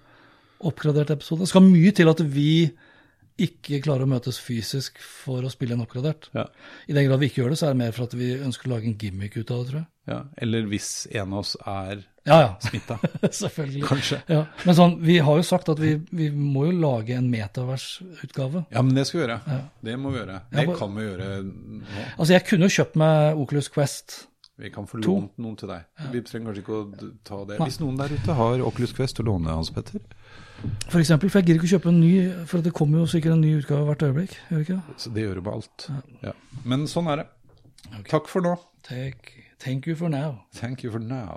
[0.64, 1.44] oppgradert episode.
[1.44, 2.48] Det skal mye til at vi
[3.38, 6.28] ikke klarer å møtes fysisk for å spille en oppgradert.
[6.36, 6.44] Ja.
[6.86, 8.68] I den grad vi ikke gjør det, så er det mer for at vi ønsker
[8.68, 9.88] å lage en gimmick ut av det, tror jeg.
[10.06, 10.18] Ja.
[10.44, 12.50] Eller hvis en av oss er Ja, ja.
[12.60, 12.98] smitta.
[13.42, 13.82] Selvfølgelig.
[13.88, 14.18] Kanskje.
[14.28, 14.42] Ja.
[14.64, 18.64] Men sånn, vi har jo sagt at vi, vi må jo lage en metaversutgave.
[18.70, 19.58] Ja, men det skal vi gjøre.
[19.84, 20.38] Det må vi gjøre.
[20.52, 21.82] Det bare- kan vi gjøre nå.
[22.18, 24.26] Altså, jeg kunne jo kjøpt meg Oculus Quest.
[24.56, 25.82] Vi kan få lånt noen til deg.
[26.12, 27.56] Vi trenger kanskje ikke å ta det.
[27.58, 29.98] Hvis noen der ute har Oculus Quest å låne, Hans Petter,
[30.88, 32.12] For eksempel, for jeg gidder ikke å kjøpe en ny,
[32.50, 34.36] for det kommer jo sikkert en ny utgave hvert øyeblikk.
[34.50, 34.98] Gjør det ikke det?
[35.02, 35.88] så det gjør jo med alt.
[36.22, 36.36] Ja.
[36.64, 37.28] Men sånn er det.
[38.08, 38.54] Takk for nå.
[38.84, 40.44] Take, thank you for now.
[40.54, 41.36] Thank you for now.